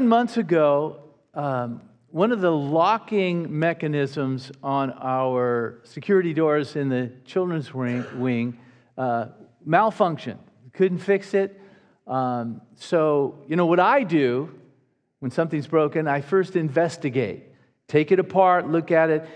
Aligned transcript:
nine 0.00 0.08
months 0.08 0.38
ago, 0.38 0.96
um, 1.34 1.82
one 2.08 2.32
of 2.32 2.40
the 2.40 2.50
locking 2.50 3.58
mechanisms 3.58 4.50
on 4.62 4.90
our 4.92 5.82
security 5.84 6.32
doors 6.32 6.74
in 6.74 6.88
the 6.88 7.12
children's 7.26 7.74
wing, 7.74 8.02
wing 8.18 8.58
uh, 8.96 9.26
malfunctioned. 9.68 10.38
Couldn't 10.72 11.00
fix 11.00 11.34
it. 11.34 11.60
Um, 12.06 12.62
so, 12.76 13.44
you 13.46 13.56
know, 13.56 13.66
what 13.66 13.78
I 13.78 14.04
do 14.04 14.58
when 15.18 15.30
something's 15.30 15.66
broken, 15.66 16.08
I 16.08 16.22
first 16.22 16.56
investigate, 16.56 17.42
take 17.86 18.10
it 18.10 18.18
apart, 18.18 18.66
look 18.66 18.90
at 18.90 19.10
it. 19.10 19.28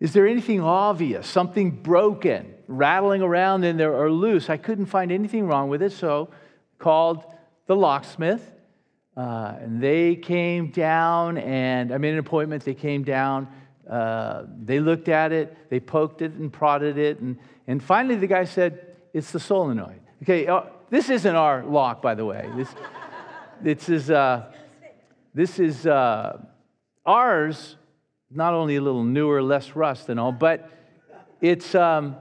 Is 0.00 0.14
there 0.14 0.26
anything 0.26 0.62
obvious, 0.62 1.26
something 1.26 1.70
broken, 1.70 2.54
rattling 2.68 3.20
around 3.20 3.64
in 3.64 3.76
there 3.76 3.92
or 3.92 4.10
loose? 4.10 4.48
I 4.48 4.56
couldn't 4.56 4.86
find 4.86 5.12
anything 5.12 5.46
wrong 5.46 5.68
with 5.68 5.82
it, 5.82 5.92
so 5.92 6.30
called 6.78 7.22
the 7.66 7.76
locksmith 7.76 8.55
uh, 9.16 9.54
and 9.60 9.80
they 9.80 10.14
came 10.14 10.70
down, 10.70 11.38
and 11.38 11.92
I 11.92 11.98
made 11.98 12.12
an 12.12 12.18
appointment. 12.18 12.64
They 12.64 12.74
came 12.74 13.02
down. 13.02 13.48
Uh, 13.88 14.44
they 14.62 14.78
looked 14.78 15.08
at 15.08 15.32
it, 15.32 15.56
they 15.70 15.78
poked 15.80 16.20
it 16.20 16.32
and 16.32 16.52
prodded 16.52 16.98
it, 16.98 17.20
and, 17.20 17.38
and 17.68 17.80
finally 17.80 18.16
the 18.16 18.26
guy 18.26 18.42
said, 18.42 18.96
It's 19.14 19.30
the 19.30 19.38
solenoid. 19.38 20.00
Okay, 20.22 20.48
uh, 20.48 20.62
this 20.90 21.08
isn't 21.08 21.36
our 21.36 21.64
lock, 21.64 22.02
by 22.02 22.14
the 22.14 22.24
way. 22.24 22.50
This, 22.56 22.68
this 23.62 23.88
is, 23.88 24.10
uh, 24.10 24.52
this 25.34 25.60
is 25.60 25.86
uh, 25.86 26.38
ours, 27.04 27.76
not 28.28 28.54
only 28.54 28.74
a 28.74 28.80
little 28.80 29.04
newer, 29.04 29.40
less 29.40 29.76
rust 29.76 30.08
and 30.08 30.18
all, 30.18 30.32
but 30.32 30.68
it's, 31.40 31.74
um, 31.76 32.16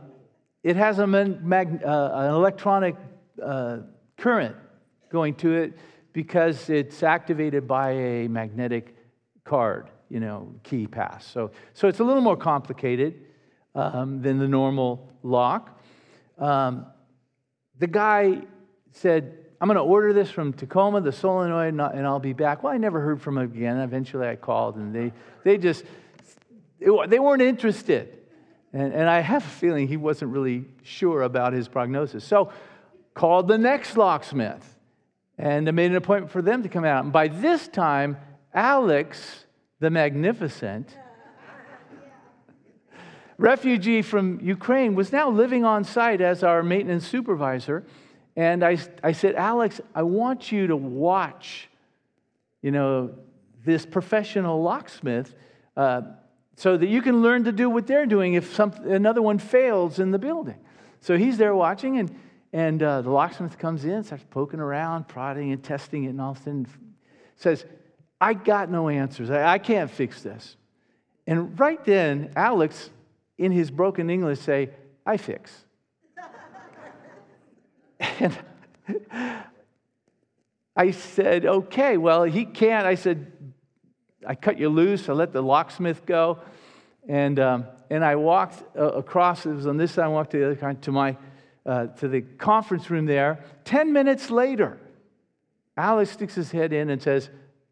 it 0.62 0.76
has 0.76 1.00
a 1.00 1.08
mag- 1.08 1.84
uh, 1.84 2.12
an 2.14 2.32
electronic 2.32 2.96
current 4.18 4.56
going 5.10 5.34
to 5.36 5.54
it 5.54 5.74
because 6.16 6.70
it's 6.70 7.04
activated 7.04 7.68
by 7.68 7.92
a 7.92 8.30
magnetic 8.30 8.96
card, 9.44 9.90
you 10.10 10.22
know, 10.22 10.50
key 10.64 10.88
pass. 10.88 11.28
So, 11.28 11.52
so 11.74 11.90
it's 11.90 12.00
a 12.00 12.06
little 12.06 12.22
more 12.22 12.38
complicated 12.38 13.16
um, 13.76 14.22
than 14.22 14.40
the 14.40 14.48
normal 14.48 15.10
lock. 15.24 15.78
Um, 16.38 16.86
the 17.80 17.88
guy 17.88 18.44
said, 18.94 19.38
I'm 19.60 19.68
going 19.68 19.76
to 19.76 19.84
order 19.84 20.14
this 20.14 20.32
from 20.32 20.54
Tacoma, 20.54 21.02
the 21.02 21.12
solenoid, 21.12 21.74
and 21.74 22.08
I'll 22.08 22.20
be 22.20 22.32
back. 22.32 22.64
Well, 22.64 22.72
I 22.72 22.78
never 22.78 23.02
heard 23.02 23.22
from 23.22 23.38
him 23.38 23.52
again. 23.52 23.78
Eventually 23.82 24.26
I 24.26 24.38
called, 24.38 24.78
and 24.78 24.96
they, 24.96 25.12
they 25.44 25.58
just, 25.58 25.84
they 26.80 27.20
weren't 27.20 27.42
interested. 27.42 28.20
And, 28.72 28.94
and 28.94 29.10
I 29.10 29.20
have 29.20 29.44
a 29.44 29.50
feeling 29.50 29.90
he 29.90 29.98
wasn't 29.98 30.32
really 30.32 30.64
sure 30.82 31.24
about 31.24 31.52
his 31.52 31.68
prognosis. 31.68 32.24
So 32.24 32.54
called 33.14 33.50
the 33.50 33.58
next 33.58 33.98
locksmith 33.98 34.75
and 35.38 35.68
I 35.68 35.72
made 35.72 35.92
an 35.92 35.98
appointment 35.98 36.32
for 36.32 36.42
them 36.42 36.64
to 36.64 36.70
come 36.70 36.86
out. 36.86 37.04
And 37.04 37.14
by 37.14 37.28
this 37.28 37.68
time, 37.68 38.18
Alex, 38.54 39.46
the 39.80 39.90
magnificent, 39.90 40.98
refugee 43.38 44.02
from 44.02 44.40
Ukraine, 44.42 44.96
was 44.96 45.12
now 45.12 45.30
living 45.30 45.66
on 45.66 45.84
site 45.84 46.22
as 46.22 46.44
our 46.44 46.64
maintenance 46.64 47.06
supervisor. 47.08 47.86
And 48.36 48.64
I, 48.64 48.78
I 49.04 49.12
said, 49.12 49.36
Alex, 49.36 49.82
I 49.94 50.04
want 50.04 50.52
you 50.52 50.68
to 50.68 50.76
watch, 50.76 51.70
you 52.62 52.72
know, 52.72 53.12
this 53.64 53.86
professional 53.86 54.62
locksmith 54.62 55.34
uh, 55.76 56.02
so 56.56 56.78
that 56.78 56.88
you 56.88 57.02
can 57.02 57.22
learn 57.22 57.44
to 57.44 57.52
do 57.52 57.70
what 57.70 57.88
they're 57.88 58.06
doing 58.06 58.36
if 58.36 58.54
some, 58.54 58.72
another 58.86 59.22
one 59.22 59.40
fails 59.40 60.00
in 60.00 60.12
the 60.12 60.20
building. 60.20 60.58
So 61.02 61.18
he's 61.18 61.38
there 61.38 61.54
watching, 61.54 61.98
and 61.98 62.18
and 62.56 62.82
uh, 62.82 63.02
the 63.02 63.10
locksmith 63.10 63.58
comes 63.58 63.84
in, 63.84 64.02
starts 64.06 64.24
poking 64.30 64.62
around, 64.62 65.10
prodding 65.10 65.52
and 65.52 65.62
testing 65.62 66.06
it, 66.06 66.12
and 66.12 66.22
all 66.22 66.32
of 66.32 66.38
a 66.38 66.40
sudden 66.40 66.66
says, 67.36 67.66
I 68.22 68.34
got 68.34 68.72
no 68.72 68.88
answers. 68.88 69.30
I, 69.30 69.56
I 69.56 69.58
can't 69.58 69.92
fix 69.92 70.22
this. 70.22 70.56
And 71.28 71.60
right 71.60 71.84
then, 71.84 72.32
Alex, 72.38 72.92
in 73.38 73.52
his 73.52 73.70
broken 73.70 74.10
English, 74.10 74.40
say, 74.40 74.70
I 75.06 75.18
fix. 75.18 75.66
and 78.00 78.38
I 80.78 80.92
said, 80.92 81.46
okay, 81.46 81.98
well, 81.98 82.24
he 82.24 82.46
can't. 82.46 82.88
I 82.88 82.96
said, 82.96 83.34
I 84.26 84.36
cut 84.36 84.58
you 84.58 84.70
loose. 84.70 85.10
I 85.10 85.12
let 85.12 85.34
the 85.34 85.44
locksmith 85.44 86.06
go. 86.06 86.40
And, 87.06 87.38
um, 87.38 87.66
and 87.90 88.06
I 88.06 88.16
walked 88.16 88.64
uh, 88.80 88.94
across, 88.94 89.46
it 89.46 89.52
was 89.52 89.68
on 89.68 89.76
this 89.76 89.92
side, 89.92 90.06
I 90.06 90.08
walked 90.08 90.32
to 90.32 90.38
the 90.38 90.46
other 90.46 90.58
side 90.58 90.82
to 90.84 90.94
my 90.94 91.18
uh, 91.66 91.88
to 91.88 92.08
the 92.08 92.22
conference 92.22 92.90
room 92.90 93.06
there. 93.06 93.44
Ten 93.64 93.94
minutes 93.94 94.30
later, 94.30 94.78
Alex 95.78 96.12
sticks 96.12 96.36
his 96.36 96.52
head 96.52 96.74
in 96.74 96.90
and 96.90 97.02
says, 97.02 97.30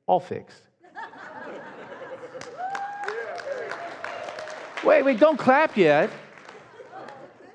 All 0.08 0.20
fixed. 0.20 0.62
wait, 4.84 5.04
wait, 5.04 5.20
don't 5.20 5.38
clap 5.38 5.78
yet. 5.78 6.10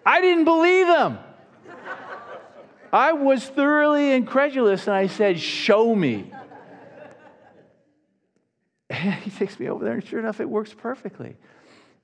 I 0.06 0.20
didn't 0.20 0.44
believe 0.44 0.86
him. 0.86 1.18
I 2.90 3.12
was 3.12 3.44
thoroughly 3.44 4.12
incredulous 4.12 4.86
and 4.86 4.96
I 4.96 5.08
said, 5.08 5.38
Show 5.38 5.94
me. 5.94 6.32
And 8.90 9.14
he 9.16 9.30
takes 9.30 9.60
me 9.60 9.68
over 9.68 9.84
there, 9.84 9.94
and 9.94 10.06
sure 10.06 10.18
enough, 10.18 10.40
it 10.40 10.48
works 10.48 10.72
perfectly. 10.72 11.36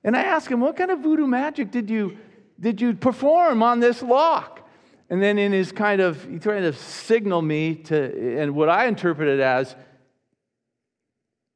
And 0.03 0.15
I 0.15 0.21
ask 0.21 0.51
him, 0.51 0.59
What 0.59 0.77
kind 0.77 0.91
of 0.91 0.99
voodoo 0.99 1.25
magic 1.25 1.71
did 1.71 1.89
you 1.89 2.17
did 2.59 2.81
you 2.81 2.93
perform 2.93 3.61
on 3.63 3.79
this 3.79 4.01
lock? 4.01 4.67
And 5.09 5.21
then 5.21 5.37
in 5.37 5.51
his 5.51 5.71
kind 5.71 6.01
of, 6.01 6.23
he 6.23 6.39
tried 6.39 6.61
to 6.61 6.73
signal 6.73 7.41
me 7.41 7.75
to, 7.75 8.39
and 8.39 8.55
what 8.55 8.69
I 8.69 8.87
interpreted 8.87 9.39
as, 9.39 9.75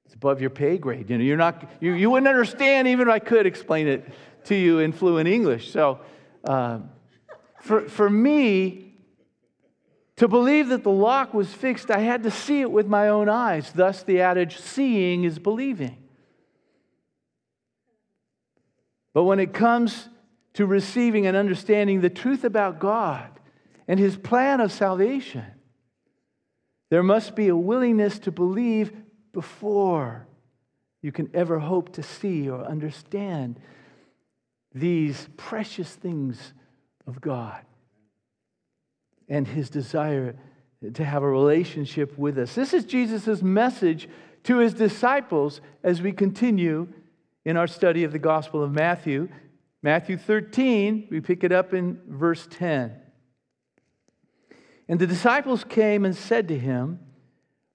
it's 0.05 0.13
above 0.13 0.41
your 0.41 0.49
pay 0.49 0.77
grade. 0.77 1.09
You 1.09 1.17
know, 1.17 1.23
you're 1.23 1.37
not, 1.37 1.69
you, 1.79 1.93
you 1.93 2.09
wouldn't 2.09 2.27
understand 2.27 2.87
even 2.87 3.07
if 3.07 3.13
I 3.13 3.19
could 3.19 3.45
explain 3.45 3.87
it 3.87 4.07
to 4.45 4.55
you 4.55 4.79
in 4.79 4.91
fluent 4.91 5.27
English. 5.27 5.71
So 5.71 5.99
uh, 6.43 6.79
for, 7.61 7.89
for 7.89 8.09
me, 8.09 8.85
to 10.17 10.27
believe 10.27 10.67
that 10.67 10.83
the 10.83 10.91
lock 10.91 11.33
was 11.33 11.53
fixed, 11.53 11.89
I 11.89 11.99
had 11.99 12.23
to 12.23 12.31
see 12.31 12.59
it 12.59 12.69
with 12.69 12.87
my 12.87 13.07
own 13.07 13.29
eyes. 13.29 13.71
Thus, 13.71 14.03
the 14.03 14.19
adage, 14.19 14.59
seeing 14.59 15.23
is 15.23 15.39
believing. 15.39 15.95
But 19.13 19.23
when 19.23 19.39
it 19.39 19.53
comes 19.53 20.09
to 20.53 20.65
receiving 20.65 21.27
and 21.27 21.37
understanding 21.37 22.01
the 22.01 22.09
truth 22.09 22.43
about 22.43 22.79
God 22.79 23.29
and 23.87 23.99
His 23.99 24.17
plan 24.17 24.61
of 24.61 24.71
salvation. 24.71 25.45
There 26.89 27.03
must 27.03 27.35
be 27.35 27.47
a 27.47 27.55
willingness 27.55 28.19
to 28.19 28.31
believe 28.31 28.91
before 29.31 30.27
you 31.01 31.11
can 31.11 31.29
ever 31.33 31.59
hope 31.59 31.93
to 31.93 32.03
see 32.03 32.49
or 32.49 32.63
understand 32.65 33.59
these 34.73 35.27
precious 35.37 35.93
things 35.95 36.53
of 37.07 37.21
God 37.21 37.61
and 39.27 39.47
His 39.47 39.69
desire 39.69 40.35
to 40.93 41.03
have 41.05 41.23
a 41.23 41.29
relationship 41.29 42.17
with 42.17 42.37
us. 42.37 42.55
This 42.55 42.73
is 42.73 42.85
Jesus' 42.85 43.41
message 43.41 44.09
to 44.43 44.57
His 44.57 44.73
disciples 44.73 45.61
as 45.83 46.01
we 46.01 46.11
continue 46.11 46.87
in 47.45 47.57
our 47.57 47.67
study 47.67 48.03
of 48.03 48.11
the 48.11 48.19
Gospel 48.19 48.63
of 48.63 48.71
Matthew. 48.71 49.29
Matthew 49.81 50.17
13, 50.17 51.07
we 51.09 51.21
pick 51.21 51.43
it 51.43 51.51
up 51.51 51.73
in 51.73 52.01
verse 52.07 52.47
10. 52.51 52.95
And 54.89 54.99
the 54.99 55.07
disciples 55.07 55.63
came 55.63 56.03
and 56.03 56.15
said 56.15 56.47
to 56.49 56.57
him, 56.57 56.99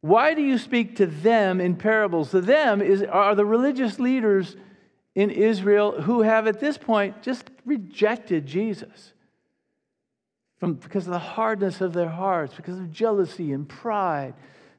Why 0.00 0.34
do 0.34 0.43
you 0.43 0.59
speak 0.59 0.96
to 0.96 1.06
them 1.06 1.61
in 1.61 1.76
parables? 1.76 2.31
The 2.31 2.40
them 2.40 2.82
is, 2.82 3.02
are 3.02 3.34
the 3.34 3.46
religious 3.46 3.99
leaders 3.99 4.56
in 5.14 5.31
Israel 5.31 6.02
who 6.02 6.23
have 6.23 6.46
at 6.46 6.61
this 6.61 6.76
point 6.76 7.23
just 7.23 7.49
rejected 7.64 8.46
Jesus 8.46 9.12
From, 10.58 10.75
because 10.75 11.06
of 11.06 11.12
the 11.12 11.19
hardness 11.19 11.81
of 11.81 11.93
their 11.93 12.08
hearts, 12.08 12.55
because 12.55 12.78
of 12.78 12.90
jealousy 12.90 13.52
and 13.52 13.69
pride. 13.69 14.34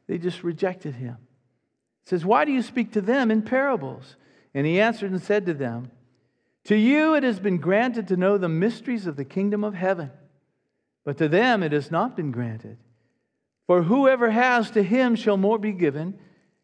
They 0.07 0.17
just 0.17 0.43
rejected 0.43 0.95
him. 0.95 1.17
It 2.03 2.09
says, 2.09 2.25
Why 2.25 2.45
do 2.45 2.51
you 2.51 2.61
speak 2.61 2.91
to 2.91 3.01
them 3.01 3.31
in 3.31 3.41
parables? 3.41 4.17
And 4.53 4.67
he 4.67 4.79
answered 4.79 5.11
and 5.11 5.21
said 5.21 5.45
to 5.47 5.53
them, 5.53 5.89
to 6.65 6.75
you 6.75 7.15
it 7.15 7.23
has 7.23 7.39
been 7.39 7.57
granted 7.57 8.07
to 8.09 8.17
know 8.17 8.37
the 8.37 8.49
mysteries 8.49 9.07
of 9.07 9.15
the 9.15 9.25
kingdom 9.25 9.63
of 9.63 9.73
heaven, 9.73 10.11
but 11.03 11.17
to 11.17 11.27
them 11.27 11.63
it 11.63 11.71
has 11.71 11.91
not 11.91 12.15
been 12.15 12.31
granted. 12.31 12.77
For 13.67 13.83
whoever 13.83 14.29
has, 14.29 14.71
to 14.71 14.83
him 14.83 15.15
shall 15.15 15.37
more 15.37 15.57
be 15.57 15.71
given, 15.71 16.19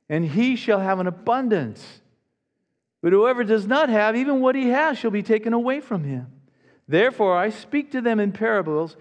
and 0.10 0.26
he 0.26 0.56
shall 0.56 0.80
have 0.80 1.00
an 1.00 1.08
abundance. 1.08 2.02
But 3.02 3.14
whoever 3.14 3.44
does 3.44 3.66
not 3.66 3.90
have, 3.90 4.16
even 4.16 4.42
what 4.42 4.56
he 4.56 4.70
has 4.70 4.98
shall 4.98 5.12
be 5.12 5.24
taken 5.24 5.54
away 5.54 5.80
from 5.80 6.04
him. 6.04 6.28
Therefore 6.88 7.38
I 7.38 7.50
speak 7.50 7.92
to 7.92 8.02
them 8.02 8.20
in 8.20 8.32
parables, 8.32 8.96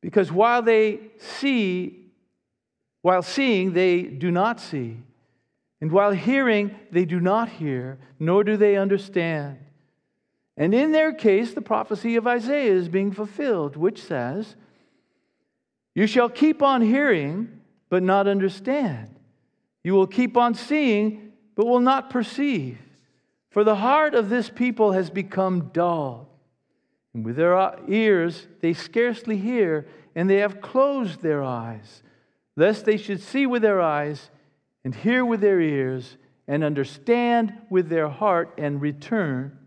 because 0.00 0.32
while 0.32 0.62
they 0.62 1.00
see, 1.18 2.10
while 3.02 3.22
seeing, 3.22 3.72
they 3.72 4.02
do 4.02 4.30
not 4.30 4.60
see. 4.60 4.98
And 5.80 5.90
while 5.90 6.12
hearing, 6.12 6.74
they 6.90 7.04
do 7.04 7.20
not 7.20 7.48
hear, 7.48 7.98
nor 8.18 8.44
do 8.44 8.56
they 8.56 8.76
understand. 8.76 9.58
And 10.56 10.74
in 10.74 10.92
their 10.92 11.12
case, 11.12 11.54
the 11.54 11.62
prophecy 11.62 12.16
of 12.16 12.26
Isaiah 12.26 12.72
is 12.72 12.88
being 12.88 13.12
fulfilled, 13.12 13.76
which 13.76 14.02
says, 14.02 14.54
You 15.94 16.06
shall 16.06 16.28
keep 16.28 16.62
on 16.62 16.82
hearing, 16.82 17.60
but 17.88 18.02
not 18.02 18.26
understand, 18.26 19.14
You 19.82 19.94
will 19.94 20.06
keep 20.06 20.36
on 20.36 20.54
seeing, 20.54 21.32
but 21.54 21.66
will 21.66 21.80
not 21.80 22.10
perceive. 22.10 22.78
For 23.50 23.64
the 23.64 23.76
heart 23.76 24.14
of 24.14 24.30
this 24.30 24.48
people 24.48 24.92
has 24.92 25.10
become 25.10 25.70
dull. 25.72 26.28
And 27.14 27.24
with 27.24 27.36
their 27.36 27.56
uh, 27.56 27.78
ears 27.88 28.46
they 28.60 28.72
scarcely 28.72 29.36
hear, 29.36 29.86
and 30.14 30.28
they 30.28 30.38
have 30.38 30.60
closed 30.60 31.20
their 31.20 31.42
eyes, 31.42 32.02
lest 32.56 32.84
they 32.84 32.96
should 32.96 33.20
see 33.20 33.46
with 33.46 33.62
their 33.62 33.80
eyes, 33.80 34.30
and 34.84 34.94
hear 34.94 35.24
with 35.24 35.40
their 35.40 35.60
ears, 35.60 36.16
and 36.48 36.64
understand 36.64 37.52
with 37.70 37.88
their 37.88 38.08
heart, 38.08 38.54
and 38.58 38.80
return, 38.80 39.58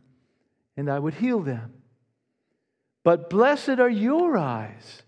and 0.78 0.90
I 0.90 1.00
would 1.00 1.16
heal 1.16 1.40
them. 1.40 1.74
But 3.04 3.30
blessed 3.30 3.80
are 3.80 3.90
your 3.90 4.38
eyes, 4.38 5.04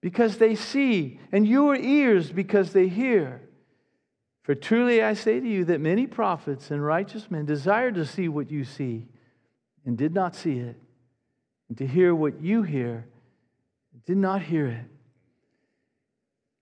because 0.00 0.38
they 0.38 0.54
see, 0.54 1.20
and 1.32 1.46
your 1.46 1.74
ears, 1.74 2.30
because 2.30 2.72
they 2.72 2.88
hear. 2.88 3.42
For 4.42 4.54
truly 4.54 5.02
I 5.02 5.14
say 5.14 5.40
to 5.40 5.48
you 5.48 5.64
that 5.66 5.80
many 5.80 6.06
prophets 6.06 6.70
and 6.70 6.84
righteous 6.84 7.30
men 7.30 7.44
desired 7.44 7.94
to 7.96 8.06
see 8.06 8.28
what 8.28 8.50
you 8.50 8.64
see 8.64 9.06
and 9.84 9.96
did 9.96 10.14
not 10.14 10.34
see 10.34 10.58
it, 10.58 10.76
and 11.68 11.78
to 11.78 11.86
hear 11.86 12.14
what 12.14 12.40
you 12.40 12.62
hear 12.62 13.06
and 13.92 14.04
did 14.04 14.16
not 14.16 14.42
hear 14.42 14.66
it. 14.66 14.84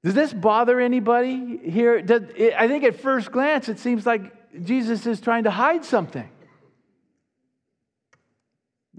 Does 0.02 0.14
this 0.14 0.32
bother 0.32 0.78
anybody 0.78 1.58
here? 1.58 2.00
Does, 2.02 2.22
I 2.56 2.68
think 2.68 2.84
at 2.84 3.00
first 3.00 3.32
glance 3.32 3.68
it 3.68 3.78
seems 3.78 4.06
like 4.06 4.32
Jesus 4.64 5.06
is 5.06 5.20
trying 5.20 5.44
to 5.44 5.50
hide 5.50 5.84
something. 5.84 6.28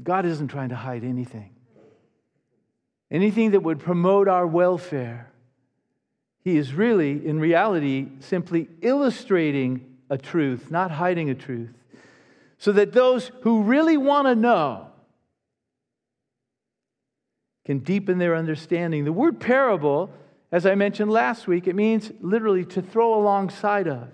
God 0.02 0.26
isn't 0.26 0.50
trying 0.50 0.70
to 0.70 0.76
hide 0.76 1.04
anything. 1.04 1.52
Anything 3.10 3.52
that 3.52 3.62
would 3.62 3.80
promote 3.80 4.28
our 4.28 4.46
welfare 4.46 5.32
he 6.48 6.56
is 6.56 6.74
really, 6.74 7.28
in 7.28 7.42
reality, 7.42 8.08
simply 8.22 8.70
illustrating 8.82 9.98
a 10.10 10.18
truth, 10.18 10.72
not 10.72 10.92
hiding 10.92 11.30
a 11.30 11.36
truth, 11.36 11.74
so 12.58 12.72
that 12.72 12.94
those 12.94 13.32
who 13.42 13.64
really 13.64 13.98
want 13.98 14.30
to 14.30 14.36
know 14.36 14.88
can 17.66 17.80
deepen 17.80 18.18
their 18.18 18.34
understanding. 18.34 19.04
The 19.04 19.12
word 19.12 19.42
parable, 19.42 20.10
as 20.50 20.66
I 20.66 20.76
mentioned 20.76 21.12
last 21.12 21.48
week, 21.48 21.68
it 21.68 21.76
means 21.76 22.14
literally 22.22 22.64
to 22.64 22.82
throw 22.82 23.14
alongside 23.16 23.90
of. 23.90 24.08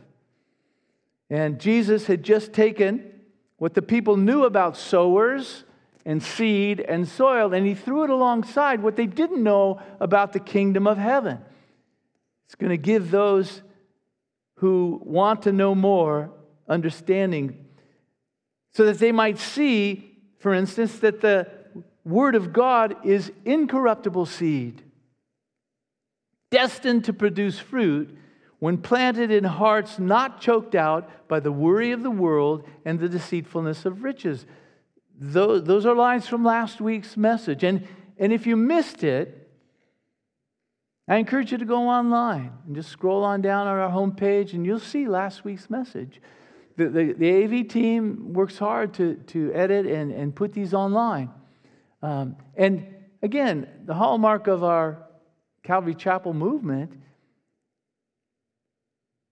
And 1.30 1.60
Jesus 1.60 2.08
had 2.08 2.24
just 2.24 2.52
taken 2.52 3.12
what 3.58 3.76
the 3.76 3.84
people 3.84 4.18
knew 4.18 4.44
about 4.46 4.76
sowers 4.76 5.66
and 6.06 6.22
seed 6.22 6.80
and 6.82 7.08
soil, 7.08 7.54
and 7.54 7.66
he 7.66 7.74
threw 7.74 8.04
it 8.04 8.10
alongside 8.10 8.82
what 8.82 8.96
they 8.96 9.08
didn't 9.08 9.42
know 9.42 9.82
about 10.00 10.34
the 10.34 10.40
kingdom 10.40 10.86
of 10.86 10.98
heaven. 10.98 11.40
It's 12.46 12.56
going 12.56 12.72
to 12.72 12.78
give 12.78 13.10
those 13.10 13.62
who 14.58 15.02
want 15.04 15.44
to 15.44 15.52
know 15.52 15.74
more 15.74 16.32
understanding 16.68 17.66
so 18.74 18.86
that 18.86 19.00
they 19.00 19.12
might 19.12 19.38
see, 19.38 20.18
for 20.40 20.54
instance, 20.54 21.00
that 21.00 21.22
the 21.22 21.48
Word 22.06 22.36
of 22.36 22.52
God 22.52 22.96
is 23.06 23.32
incorruptible 23.46 24.26
seed, 24.26 24.84
destined 26.52 27.06
to 27.06 27.14
produce 27.14 27.60
fruit 27.60 28.18
when 28.60 28.78
planted 28.78 29.32
in 29.32 29.44
hearts 29.44 30.00
not 30.00 30.40
choked 30.42 30.76
out 30.76 31.10
by 31.28 31.40
the 31.40 31.52
worry 31.52 31.92
of 31.92 32.04
the 32.04 32.12
world 32.12 32.68
and 32.86 33.00
the 33.00 33.10
deceitfulness 33.10 33.86
of 33.86 34.04
riches. 34.04 34.46
Those, 35.20 35.64
those 35.64 35.86
are 35.86 35.96
lines 35.96 36.28
from 36.28 36.44
last 36.44 36.82
week's 36.82 37.16
message. 37.16 37.64
And, 37.64 37.88
and 38.18 38.34
if 38.34 38.48
you 38.48 38.56
missed 38.56 39.04
it, 39.04 39.44
I 41.08 41.18
encourage 41.18 41.52
you 41.52 41.58
to 41.58 41.66
go 41.66 41.90
online 41.90 42.52
and 42.66 42.76
just 42.76 42.90
scroll 42.90 43.24
on 43.24 43.42
down 43.42 43.68
on 43.68 43.78
our 43.78 43.92
homepage, 43.92 44.54
and 44.54 44.66
you'll 44.66 44.80
see 44.80 45.08
last 45.08 45.44
week's 45.44 45.70
message. 45.70 46.22
The, 46.78 46.90
the, 46.90 47.14
the 47.14 47.44
AV 47.44 47.68
team 47.68 48.34
works 48.34 48.58
hard 48.58 48.94
to, 48.96 49.16
to 49.16 49.54
edit 49.54 49.86
and, 49.86 50.12
and 50.12 50.36
put 50.36 50.54
these 50.54 50.74
online. 50.74 51.30
Um, 52.02 52.38
and 52.56 52.88
again, 53.22 53.68
the 53.86 53.94
hallmark 53.94 54.48
of 54.48 54.64
our 54.64 55.04
Calvary 55.64 55.94
Chapel 55.94 56.34
movement 56.34 56.92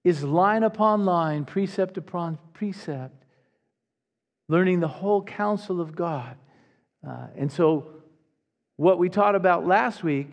is 0.03 0.23
line 0.23 0.63
upon 0.63 1.05
line, 1.05 1.45
precept 1.45 1.97
upon 1.97 2.37
precept, 2.53 3.20
learning 4.51 4.81
the 4.81 4.87
whole 4.87 5.23
counsel 5.23 5.79
of 5.79 5.95
God. 5.95 6.35
Uh, 7.07 7.27
and 7.37 7.49
so, 7.49 7.87
what 8.75 8.99
we 8.99 9.07
taught 9.07 9.33
about 9.33 9.65
last 9.65 10.03
week 10.03 10.27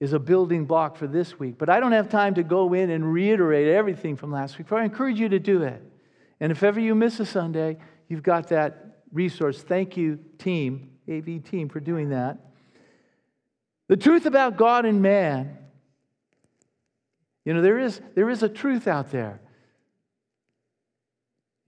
is 0.00 0.12
a 0.12 0.18
building 0.18 0.64
block 0.64 0.96
for 0.96 1.06
this 1.06 1.38
week. 1.38 1.56
But 1.56 1.68
I 1.68 1.78
don't 1.78 1.92
have 1.92 2.08
time 2.08 2.34
to 2.34 2.42
go 2.42 2.72
in 2.74 2.90
and 2.90 3.12
reiterate 3.12 3.68
everything 3.68 4.16
from 4.16 4.32
last 4.32 4.58
week, 4.58 4.66
but 4.68 4.80
I 4.80 4.84
encourage 4.84 5.20
you 5.20 5.28
to 5.28 5.38
do 5.38 5.62
it. 5.62 5.80
And 6.40 6.50
if 6.50 6.64
ever 6.64 6.80
you 6.80 6.96
miss 6.96 7.20
a 7.20 7.26
Sunday, 7.26 7.76
you've 8.08 8.24
got 8.24 8.48
that 8.48 9.02
resource. 9.12 9.62
Thank 9.62 9.96
you, 9.96 10.18
team, 10.38 10.90
AV 11.08 11.44
team, 11.44 11.68
for 11.68 11.78
doing 11.78 12.08
that. 12.08 12.38
The 13.86 13.96
truth 13.96 14.26
about 14.26 14.56
God 14.56 14.84
and 14.84 15.00
man. 15.00 15.58
You 17.44 17.54
know, 17.54 17.62
there 17.62 17.78
is, 17.78 18.00
there 18.16 18.30
is 18.30 18.42
a 18.42 18.48
truth 18.48 18.88
out 18.88 19.12
there. 19.12 19.40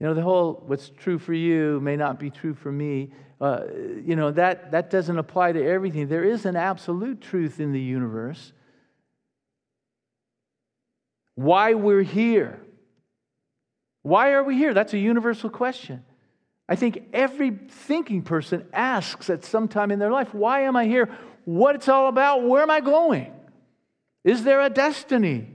You 0.03 0.09
know, 0.09 0.15
the 0.15 0.21
whole 0.21 0.61
what's 0.65 0.89
true 0.89 1.17
for 1.17 1.33
you 1.33 1.79
may 1.79 1.95
not 1.95 2.19
be 2.19 2.29
true 2.29 2.53
for 2.53 2.69
me. 2.69 3.13
Uh, 3.39 3.61
you 4.03 4.17
know, 4.17 4.31
that, 4.31 4.71
that 4.71 4.89
doesn't 4.89 5.17
apply 5.17 5.53
to 5.53 5.65
everything. 5.65 6.09
There 6.09 6.25
is 6.25 6.45
an 6.45 6.57
absolute 6.57 7.21
truth 7.21 7.61
in 7.61 7.71
the 7.71 7.79
universe. 7.79 8.51
Why 11.35 11.75
we're 11.75 12.01
here. 12.01 12.59
Why 14.01 14.33
are 14.33 14.43
we 14.43 14.57
here? 14.57 14.73
That's 14.73 14.93
a 14.93 14.97
universal 14.97 15.49
question. 15.49 16.03
I 16.67 16.75
think 16.75 17.03
every 17.13 17.51
thinking 17.69 18.23
person 18.23 18.67
asks 18.73 19.29
at 19.29 19.45
some 19.45 19.69
time 19.69 19.89
in 19.89 19.99
their 19.99 20.11
life, 20.11 20.33
Why 20.33 20.63
am 20.63 20.75
I 20.75 20.85
here? 20.85 21.17
What 21.45 21.75
it's 21.75 21.87
all 21.87 22.09
about? 22.09 22.43
Where 22.43 22.61
am 22.61 22.69
I 22.69 22.81
going? 22.81 23.31
Is 24.25 24.43
there 24.43 24.59
a 24.59 24.69
destiny? 24.69 25.47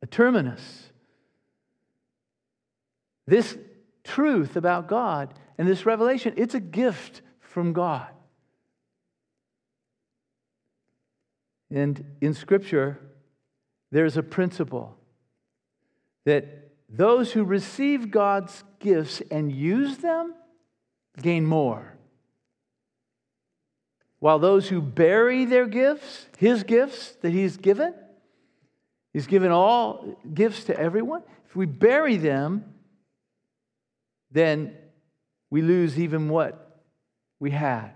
A 0.00 0.06
terminus? 0.06 0.85
This 3.26 3.56
truth 4.04 4.56
about 4.56 4.86
God 4.86 5.34
and 5.58 5.66
this 5.66 5.84
revelation, 5.84 6.34
it's 6.36 6.54
a 6.54 6.60
gift 6.60 7.22
from 7.40 7.72
God. 7.72 8.08
And 11.70 12.04
in 12.20 12.34
Scripture, 12.34 13.00
there's 13.90 14.16
a 14.16 14.22
principle 14.22 14.96
that 16.24 16.70
those 16.88 17.32
who 17.32 17.44
receive 17.44 18.10
God's 18.10 18.62
gifts 18.78 19.22
and 19.30 19.50
use 19.50 19.98
them 19.98 20.34
gain 21.20 21.44
more. 21.44 21.94
While 24.18 24.38
those 24.38 24.68
who 24.68 24.80
bury 24.80 25.44
their 25.44 25.66
gifts, 25.66 26.26
his 26.38 26.62
gifts 26.62 27.16
that 27.22 27.32
he's 27.32 27.56
given, 27.56 27.94
he's 29.12 29.26
given 29.26 29.50
all 29.50 30.16
gifts 30.32 30.64
to 30.64 30.78
everyone. 30.78 31.22
If 31.48 31.56
we 31.56 31.66
bury 31.66 32.16
them, 32.16 32.75
then 34.30 34.74
we 35.50 35.62
lose 35.62 35.98
even 35.98 36.28
what 36.28 36.84
we 37.38 37.50
had. 37.50 37.90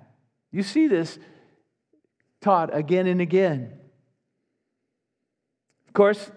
You 0.52 0.62
see 0.62 0.86
this 0.86 1.18
taught 2.40 2.74
again 2.74 3.06
and 3.06 3.20
again. 3.20 3.72
Of 5.86 5.92
course, 5.92 6.30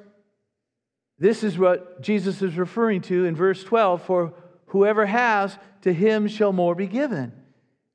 this 1.20 1.44
is 1.44 1.58
what 1.58 2.02
Jesus 2.02 2.42
is 2.42 2.58
referring 2.58 3.02
to 3.02 3.26
in 3.26 3.36
verse 3.36 3.64
12 3.64 4.02
for 4.04 4.34
whoever 4.68 5.06
has, 5.06 5.58
to 5.82 5.94
him 5.94 6.28
shall 6.28 6.52
more 6.52 6.76
be 6.76 6.88
given, 6.88 7.32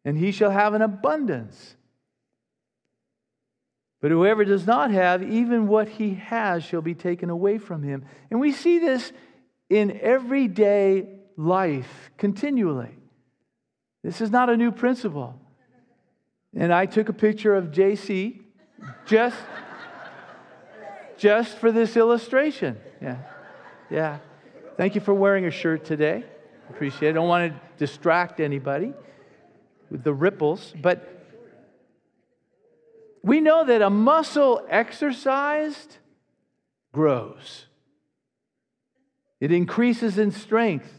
and 0.05 0.17
he 0.17 0.31
shall 0.31 0.51
have 0.51 0.75
an 0.75 0.83
abundance. 0.83 1.75
But 4.01 4.13
whoever 4.13 4.45
does 4.45 4.67
not 4.67 4.93
have, 4.93 5.23
even 5.23 5.67
what 5.67 5.89
he 5.89 6.15
has 6.15 6.63
shall 6.63 6.83
be 6.83 6.95
taken 6.95 7.31
away 7.31 7.59
from 7.59 7.83
him. 7.83 8.05
And 8.31 8.39
we 8.39 8.53
see 8.53 8.79
this 8.79 9.13
in 9.69 9.99
everyday 10.01 11.18
life 11.39 12.11
continually. 12.19 12.95
This 14.03 14.21
is 14.21 14.31
not 14.31 14.51
a 14.51 14.57
new 14.57 14.73
principle. 14.73 15.41
And 16.55 16.75
I 16.75 16.85
took 16.87 17.09
a 17.09 17.13
picture 17.13 17.55
of 17.55 17.67
JC 17.67 18.41
just, 19.07 19.37
just 21.17 21.57
for 21.59 21.71
this 21.73 21.97
illustration. 21.97 22.77
Yeah. 23.01 23.19
Yeah. 23.91 24.19
Thank 24.77 24.95
you 24.95 25.01
for 25.01 25.15
wearing 25.15 25.47
a 25.47 25.51
shirt 25.51 25.85
today. 25.85 26.25
Appreciate 26.71 27.11
it. 27.11 27.13
Don't 27.13 27.29
want 27.29 27.53
to 27.53 27.61
distract 27.79 28.41
anybody 28.41 28.93
with 29.91 30.03
the 30.03 30.13
ripples, 30.13 30.75
but 30.81 31.15
we 33.23 33.41
know 33.41 33.65
that 33.65 33.83
a 33.83 33.91
muscle 33.91 34.65
exercised 34.69 35.99
grows. 36.93 37.67
It 39.41 39.53
increases 39.53 40.19
in 40.19 40.33
strength. 40.33 40.98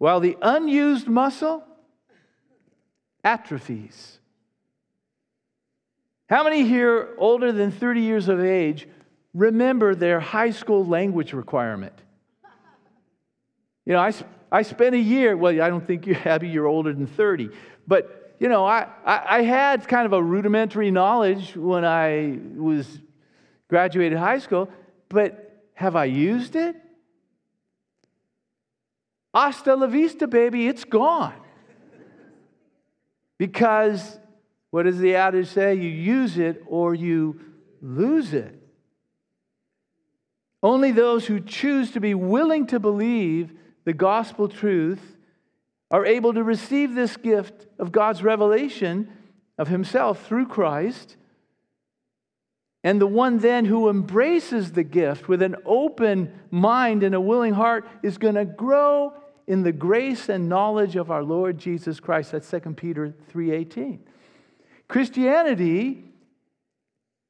While 0.00 0.20
the 0.20 0.38
unused 0.40 1.08
muscle 1.08 1.62
atrophies. 3.22 4.18
How 6.30 6.42
many 6.42 6.64
here 6.64 7.10
older 7.18 7.52
than 7.52 7.70
30 7.70 8.00
years 8.00 8.28
of 8.28 8.40
age 8.40 8.88
remember 9.34 9.94
their 9.94 10.18
high 10.18 10.52
school 10.52 10.86
language 10.86 11.34
requirement. 11.34 11.92
You 13.84 13.92
know, 13.92 13.98
I, 13.98 14.14
I 14.50 14.62
spent 14.62 14.94
a 14.94 14.98
year, 14.98 15.36
well, 15.36 15.52
I 15.60 15.68
don't 15.68 15.86
think 15.86 16.06
you, 16.06 16.14
Abby, 16.24 16.48
you're 16.48 16.66
older 16.66 16.94
than 16.94 17.06
30, 17.06 17.50
but, 17.86 18.36
you 18.40 18.48
know, 18.48 18.64
I, 18.64 18.86
I, 19.04 19.38
I 19.38 19.42
had 19.42 19.86
kind 19.86 20.06
of 20.06 20.14
a 20.14 20.22
rudimentary 20.22 20.90
knowledge 20.90 21.54
when 21.54 21.84
I 21.84 22.38
was 22.56 23.00
graduated 23.68 24.16
high 24.16 24.38
school, 24.38 24.70
but 25.10 25.66
have 25.74 25.94
I 25.94 26.06
used 26.06 26.56
it? 26.56 26.74
Hasta 29.34 29.74
la 29.76 29.86
vista, 29.86 30.26
baby, 30.26 30.66
it's 30.66 30.84
gone. 30.84 31.34
Because 33.38 34.18
what 34.70 34.84
does 34.84 34.98
the 34.98 35.16
adage 35.16 35.48
say? 35.48 35.74
You 35.74 35.88
use 35.88 36.38
it 36.38 36.62
or 36.66 36.94
you 36.94 37.40
lose 37.80 38.34
it. 38.34 38.56
Only 40.62 40.92
those 40.92 41.26
who 41.26 41.40
choose 41.40 41.92
to 41.92 42.00
be 42.00 42.14
willing 42.14 42.66
to 42.66 42.78
believe 42.78 43.52
the 43.84 43.92
gospel 43.92 44.48
truth 44.48 45.16
are 45.90 46.04
able 46.04 46.34
to 46.34 46.42
receive 46.42 46.94
this 46.94 47.16
gift 47.16 47.66
of 47.78 47.92
God's 47.92 48.22
revelation 48.22 49.10
of 49.58 49.68
Himself 49.68 50.26
through 50.26 50.46
Christ. 50.46 51.16
And 52.82 53.00
the 53.00 53.06
one 53.06 53.38
then 53.38 53.66
who 53.66 53.90
embraces 53.90 54.72
the 54.72 54.82
gift 54.82 55.28
with 55.28 55.42
an 55.42 55.56
open 55.66 56.32
mind 56.50 57.02
and 57.02 57.14
a 57.14 57.20
willing 57.20 57.52
heart 57.52 57.86
is 58.02 58.16
going 58.16 58.36
to 58.36 58.44
grow 58.44 59.12
in 59.46 59.62
the 59.62 59.72
grace 59.72 60.28
and 60.28 60.48
knowledge 60.48 60.96
of 60.96 61.10
our 61.10 61.22
Lord 61.22 61.58
Jesus 61.58 62.00
Christ. 62.00 62.32
That's 62.32 62.48
2 62.48 62.76
Peter 62.76 63.14
3:18. 63.32 63.98
Christianity 64.88 66.04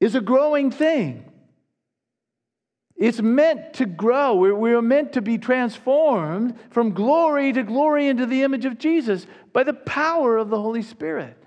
is 0.00 0.14
a 0.14 0.20
growing 0.20 0.70
thing. 0.70 1.24
It's 2.96 3.22
meant 3.22 3.74
to 3.74 3.86
grow. 3.86 4.34
We're, 4.34 4.54
we're, 4.54 4.82
meant 4.82 5.14
to 5.14 5.22
be 5.22 5.38
transformed 5.38 6.58
from 6.68 6.92
glory 6.92 7.52
to 7.54 7.62
glory 7.62 8.08
into 8.08 8.26
the 8.26 8.42
image 8.42 8.66
of 8.66 8.78
Jesus 8.78 9.26
by 9.54 9.62
the 9.62 9.72
power 9.72 10.36
of 10.36 10.50
the 10.50 10.60
Holy 10.60 10.82
Spirit. 10.82 11.39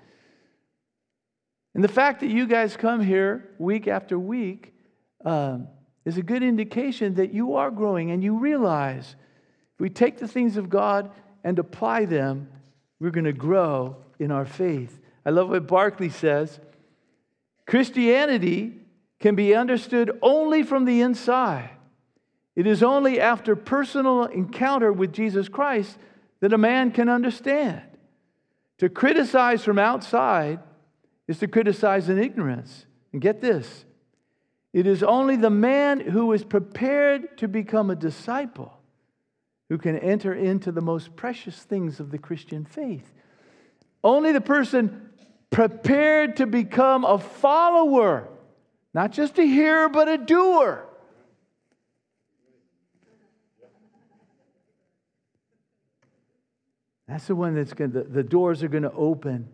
And 1.74 1.82
the 1.82 1.88
fact 1.88 2.20
that 2.20 2.30
you 2.30 2.46
guys 2.46 2.76
come 2.76 3.00
here 3.00 3.50
week 3.58 3.88
after 3.88 4.18
week 4.18 4.72
um, 5.24 5.68
is 6.04 6.16
a 6.16 6.22
good 6.22 6.42
indication 6.42 7.14
that 7.14 7.32
you 7.32 7.56
are 7.56 7.70
growing 7.70 8.10
and 8.10 8.22
you 8.22 8.38
realize 8.38 9.16
if 9.74 9.80
we 9.80 9.90
take 9.90 10.18
the 10.18 10.28
things 10.28 10.56
of 10.56 10.70
God 10.70 11.10
and 11.42 11.58
apply 11.58 12.04
them, 12.04 12.48
we're 13.00 13.10
going 13.10 13.24
to 13.24 13.32
grow 13.32 13.96
in 14.18 14.30
our 14.30 14.46
faith. 14.46 15.00
I 15.26 15.30
love 15.30 15.48
what 15.48 15.66
Barclay 15.66 16.10
says 16.10 16.60
Christianity 17.66 18.74
can 19.18 19.34
be 19.34 19.54
understood 19.54 20.16
only 20.22 20.62
from 20.62 20.84
the 20.84 21.00
inside. 21.00 21.70
It 22.54 22.66
is 22.66 22.82
only 22.82 23.20
after 23.20 23.56
personal 23.56 24.24
encounter 24.24 24.92
with 24.92 25.12
Jesus 25.12 25.48
Christ 25.48 25.98
that 26.40 26.52
a 26.52 26.58
man 26.58 26.92
can 26.92 27.08
understand. 27.08 27.82
To 28.78 28.88
criticize 28.88 29.64
from 29.64 29.78
outside 29.78 30.60
is 31.26 31.38
to 31.38 31.48
criticize 31.48 32.08
in 32.08 32.18
ignorance. 32.18 32.86
And 33.12 33.20
get 33.20 33.40
this 33.40 33.84
it 34.72 34.88
is 34.88 35.02
only 35.04 35.36
the 35.36 35.50
man 35.50 36.00
who 36.00 36.32
is 36.32 36.42
prepared 36.42 37.38
to 37.38 37.48
become 37.48 37.90
a 37.90 37.94
disciple 37.94 38.76
who 39.68 39.78
can 39.78 39.96
enter 39.96 40.34
into 40.34 40.72
the 40.72 40.80
most 40.80 41.14
precious 41.16 41.62
things 41.62 42.00
of 42.00 42.10
the 42.10 42.18
Christian 42.18 42.64
faith. 42.64 43.12
Only 44.02 44.32
the 44.32 44.40
person 44.40 45.10
prepared 45.50 46.36
to 46.36 46.46
become 46.46 47.04
a 47.04 47.18
follower, 47.18 48.28
not 48.92 49.12
just 49.12 49.38
a 49.38 49.44
hearer, 49.44 49.88
but 49.88 50.08
a 50.08 50.18
doer. 50.18 50.84
That's 57.06 57.26
the 57.26 57.36
one 57.36 57.54
that's 57.54 57.74
going 57.74 57.92
to, 57.92 58.02
the 58.02 58.22
doors 58.22 58.62
are 58.62 58.68
going 58.68 58.82
to 58.82 58.92
open 58.92 59.48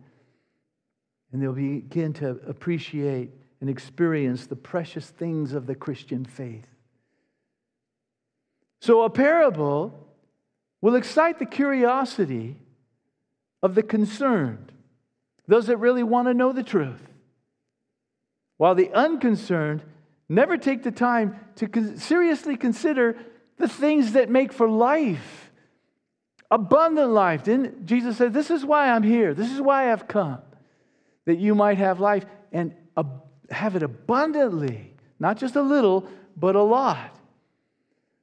and 1.31 1.41
they'll 1.41 1.53
begin 1.53 2.13
to 2.13 2.39
appreciate 2.47 3.29
and 3.59 3.69
experience 3.69 4.47
the 4.47 4.55
precious 4.55 5.07
things 5.07 5.53
of 5.53 5.67
the 5.67 5.75
Christian 5.75 6.25
faith. 6.25 6.65
So, 8.81 9.03
a 9.03 9.09
parable 9.09 10.07
will 10.81 10.95
excite 10.95 11.37
the 11.37 11.45
curiosity 11.45 12.57
of 13.61 13.75
the 13.75 13.83
concerned, 13.83 14.71
those 15.47 15.67
that 15.67 15.77
really 15.77 16.03
want 16.03 16.27
to 16.27 16.33
know 16.33 16.51
the 16.51 16.63
truth, 16.63 17.07
while 18.57 18.73
the 18.73 18.91
unconcerned 18.91 19.83
never 20.27 20.57
take 20.57 20.81
the 20.81 20.91
time 20.91 21.39
to 21.55 21.97
seriously 21.97 22.57
consider 22.57 23.15
the 23.57 23.67
things 23.67 24.13
that 24.13 24.29
make 24.29 24.51
for 24.51 24.67
life, 24.67 25.51
abundant 26.49 27.11
life. 27.11 27.43
Didn't 27.43 27.85
Jesus 27.85 28.17
said, 28.17 28.33
This 28.33 28.49
is 28.49 28.65
why 28.65 28.89
I'm 28.89 29.03
here, 29.03 29.35
this 29.35 29.51
is 29.51 29.61
why 29.61 29.91
I've 29.91 30.07
come, 30.07 30.41
that 31.25 31.37
you 31.37 31.55
might 31.55 31.77
have 31.77 31.99
life 31.99 32.25
and 32.51 32.73
have 33.49 33.75
it 33.75 33.83
abundantly, 33.83 34.93
not 35.19 35.37
just 35.37 35.55
a 35.55 35.61
little, 35.61 36.07
but 36.37 36.55
a 36.55 36.63
lot. 36.63 37.17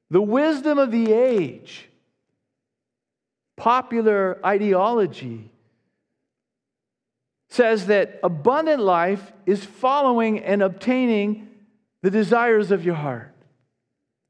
The 0.09 0.21
wisdom 0.21 0.79
of 0.79 0.91
the 0.91 1.13
age, 1.13 1.87
popular 3.55 4.39
ideology, 4.45 5.51
says 7.49 7.87
that 7.87 8.19
abundant 8.23 8.81
life 8.81 9.31
is 9.45 9.63
following 9.63 10.39
and 10.39 10.61
obtaining 10.61 11.47
the 12.01 12.11
desires 12.11 12.71
of 12.71 12.85
your 12.85 12.95
heart. 12.95 13.35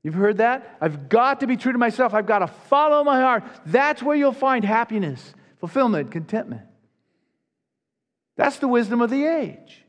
You've 0.03 0.15
heard 0.15 0.37
that? 0.37 0.77
I've 0.79 1.09
got 1.09 1.41
to 1.41 1.47
be 1.47 1.57
true 1.57 1.73
to 1.73 1.77
myself. 1.77 2.13
I've 2.13 2.25
got 2.25 2.39
to 2.39 2.47
follow 2.47 3.03
my 3.03 3.19
heart. 3.19 3.43
That's 3.65 4.01
where 4.01 4.15
you'll 4.15 4.31
find 4.31 4.63
happiness, 4.63 5.33
fulfillment, 5.59 6.11
contentment. 6.11 6.61
That's 8.39 8.59
the 8.59 8.69
wisdom 8.69 9.01
of 9.01 9.09
the 9.09 9.25
age. 9.25 9.83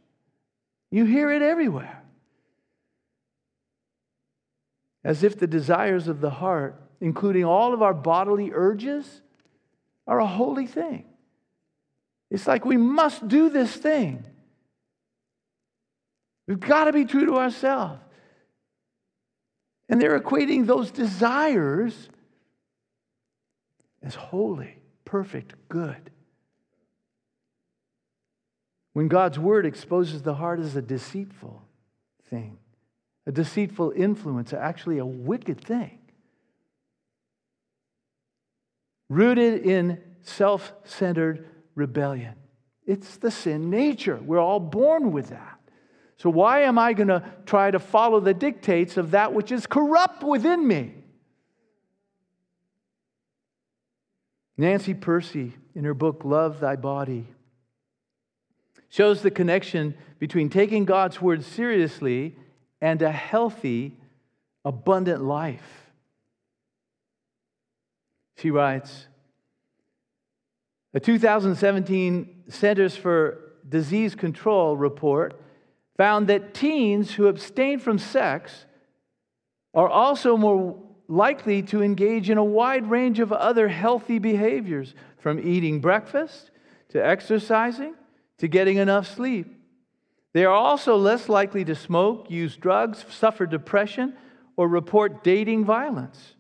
You 0.91 1.05
hear 1.05 1.31
it 1.31 1.41
everywhere 1.41 2.03
as 5.05 5.23
if 5.23 5.39
the 5.39 5.47
desires 5.47 6.09
of 6.09 6.21
the 6.21 6.31
heart, 6.31 6.83
including 7.01 7.45
all 7.45 7.73
of 7.73 7.81
our 7.81 7.95
bodily 7.95 8.51
urges, 8.53 9.23
are 10.05 10.19
a 10.19 10.27
holy 10.27 10.67
thing. 10.67 11.05
It's 12.29 12.49
like 12.49 12.65
we 12.65 12.77
must 12.77 13.29
do 13.29 13.51
this 13.51 13.73
thing. 13.73 14.25
We've 16.49 16.59
got 16.59 16.87
to 16.87 16.93
be 16.93 17.05
true 17.05 17.27
to 17.27 17.37
ourselves. 17.37 18.01
And 19.89 20.03
they're 20.03 20.19
equating 20.19 20.67
those 20.67 20.91
desires 20.91 22.09
as 24.03 24.17
holy, 24.17 24.75
perfect, 25.05 25.55
good. 25.69 26.11
When 28.93 29.09
God's 29.09 29.39
word 29.39 29.67
exposes 29.67 30.23
the 30.23 30.35
heart 30.35 30.61
as 30.61 30.77
a 30.77 30.83
deceitful 30.83 31.63
thing 32.29 32.59
a 33.27 33.33
deceitful 33.33 33.93
influence, 33.95 34.53
actually 34.53 34.99
a 34.99 35.05
wicked 35.05 35.61
thing. 35.61 35.99
Rooted 39.09 39.65
in 39.65 40.01
self 40.23 40.73
centered 40.85 41.47
rebellion. 41.75 42.35
It's 42.87 43.19
the 43.19 43.31
sin 43.31 43.71
nature. 43.71 44.17
We're 44.17 44.41
all 44.41 44.59
born 44.59 45.13
with 45.13 45.29
that. 45.29 45.61
So, 46.17 46.29
why 46.29 46.63
am 46.63 46.79
I 46.79 46.93
going 46.93 47.09
to 47.09 47.25
try 47.47 47.71
to 47.71 47.79
follow 47.79 48.21
the 48.21 48.35
dictates 48.35 48.97
of 48.97 49.13
that 49.13 49.33
which 49.33 49.53
is 49.53 49.67
corrupt 49.67 50.23
within 50.23 50.67
me? 50.67 50.95
Nancy 54.57 54.93
Pearcey, 54.93 55.53
in 55.75 55.85
her 55.85 55.95
book 55.95 56.23
Love 56.25 56.61
Thy 56.61 56.77
Body, 56.77 57.27
shows 58.91 59.23
the 59.23 59.31
connection 59.31 59.95
between 60.19 60.51
taking 60.51 60.85
God's 60.85 61.23
word 61.23 61.45
seriously 61.45 62.37
and 62.81 63.01
a 63.01 63.11
healthy, 63.11 63.97
abundant 64.65 65.23
life. 65.23 65.91
She 68.37 68.51
writes 68.51 69.07
A 70.93 71.01
2017 71.01 72.45
Centers 72.49 72.97
for 72.97 73.53
Disease 73.69 74.15
Control 74.15 74.77
report 74.77 75.41
found 75.97 76.27
that 76.27 76.55
teens 76.55 77.15
who 77.15 77.29
abstain 77.29 77.79
from 77.79 77.99
sex 77.99 78.65
are 79.73 79.89
also 79.89 80.37
more 80.37 80.77
likely 81.07 81.63
to 81.63 81.83
engage 81.83 82.31
in 82.31 82.39
a 82.39 82.45
wide 82.45 82.89
range 82.89 83.21
of 83.21 83.33
other 83.33 83.69
healthy 83.69 84.19
behaviors, 84.19 84.95
from 85.19 85.39
eating 85.39 85.81
breakfast 85.81 86.51
to 86.89 87.05
exercising 87.05 87.95
to 88.41 88.49
getting 88.49 88.79
enough 88.79 89.07
sleep. 89.07 89.55
They 90.33 90.45
are 90.45 90.55
also 90.55 90.97
less 90.97 91.29
likely 91.29 91.65
to 91.67 91.75
smoke, 91.75 92.31
use 92.31 92.57
drugs, 92.57 93.05
suffer 93.11 93.47
depression, 93.47 94.15
or 94.57 94.67
report 94.67 95.23
dating 95.23 95.65
violence. 95.65 96.35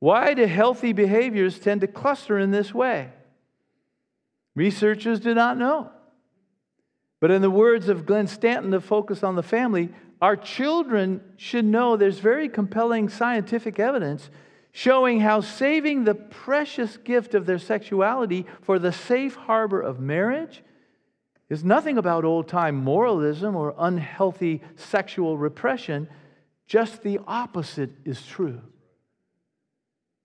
Why 0.00 0.34
do 0.34 0.44
healthy 0.44 0.92
behaviors 0.92 1.58
tend 1.58 1.80
to 1.80 1.86
cluster 1.86 2.38
in 2.38 2.50
this 2.50 2.74
way? 2.74 3.10
Researchers 4.54 5.20
do 5.20 5.34
not 5.34 5.56
know. 5.56 5.90
But 7.20 7.30
in 7.30 7.40
the 7.40 7.50
words 7.50 7.88
of 7.88 8.04
Glenn 8.04 8.26
Stanton, 8.26 8.72
to 8.72 8.80
focus 8.80 9.22
on 9.22 9.34
the 9.34 9.42
family, 9.42 9.88
our 10.20 10.36
children 10.36 11.22
should 11.36 11.64
know 11.64 11.96
there's 11.96 12.18
very 12.18 12.48
compelling 12.50 13.08
scientific 13.08 13.78
evidence 13.78 14.28
showing 14.72 15.20
how 15.20 15.40
saving 15.40 16.04
the 16.04 16.14
precious 16.14 16.96
gift 16.98 17.34
of 17.34 17.46
their 17.46 17.58
sexuality 17.58 18.44
for 18.60 18.78
the 18.78 18.92
safe 18.92 19.36
harbor 19.36 19.80
of 19.80 20.00
marriage 20.00 20.62
is 21.48 21.62
nothing 21.62 21.98
about 21.98 22.24
old 22.24 22.48
time 22.48 22.76
moralism 22.76 23.54
or 23.54 23.74
unhealthy 23.78 24.62
sexual 24.76 25.36
repression. 25.36 26.08
Just 26.66 27.02
the 27.02 27.20
opposite 27.26 27.90
is 28.04 28.24
true. 28.24 28.60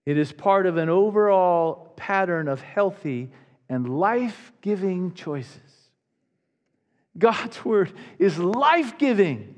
It 0.05 0.17
is 0.17 0.31
part 0.31 0.65
of 0.65 0.77
an 0.77 0.89
overall 0.89 1.93
pattern 1.95 2.47
of 2.47 2.61
healthy 2.61 3.29
and 3.67 3.99
life 3.99 4.51
giving 4.61 5.13
choices. 5.13 5.61
God's 7.17 7.63
word 7.63 7.91
is 8.17 8.39
life 8.39 8.97
giving. 8.97 9.55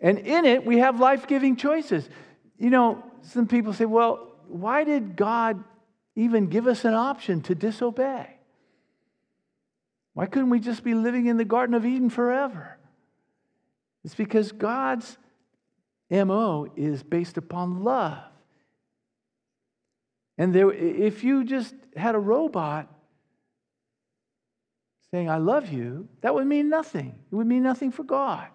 And 0.00 0.18
in 0.18 0.44
it, 0.44 0.64
we 0.64 0.78
have 0.78 1.00
life 1.00 1.26
giving 1.26 1.56
choices. 1.56 2.08
You 2.58 2.70
know, 2.70 3.04
some 3.22 3.46
people 3.46 3.72
say, 3.72 3.84
well, 3.84 4.34
why 4.48 4.84
did 4.84 5.16
God 5.16 5.62
even 6.16 6.46
give 6.46 6.66
us 6.66 6.84
an 6.84 6.94
option 6.94 7.42
to 7.42 7.54
disobey? 7.54 8.39
Why 10.14 10.26
couldn't 10.26 10.50
we 10.50 10.60
just 10.60 10.82
be 10.82 10.94
living 10.94 11.26
in 11.26 11.36
the 11.36 11.44
Garden 11.44 11.74
of 11.74 11.86
Eden 11.86 12.10
forever? 12.10 12.76
It's 14.04 14.14
because 14.14 14.52
God's 14.52 15.18
MO 16.10 16.70
is 16.76 17.02
based 17.02 17.36
upon 17.36 17.84
love. 17.84 18.18
And 20.38 20.54
there, 20.54 20.72
if 20.72 21.22
you 21.22 21.44
just 21.44 21.74
had 21.94 22.14
a 22.14 22.18
robot 22.18 22.88
saying, 25.10 25.28
I 25.28 25.36
love 25.36 25.70
you, 25.70 26.08
that 26.22 26.34
would 26.34 26.46
mean 26.46 26.68
nothing. 26.68 27.14
It 27.30 27.34
would 27.34 27.46
mean 27.46 27.62
nothing 27.62 27.92
for 27.92 28.04
God. 28.04 28.46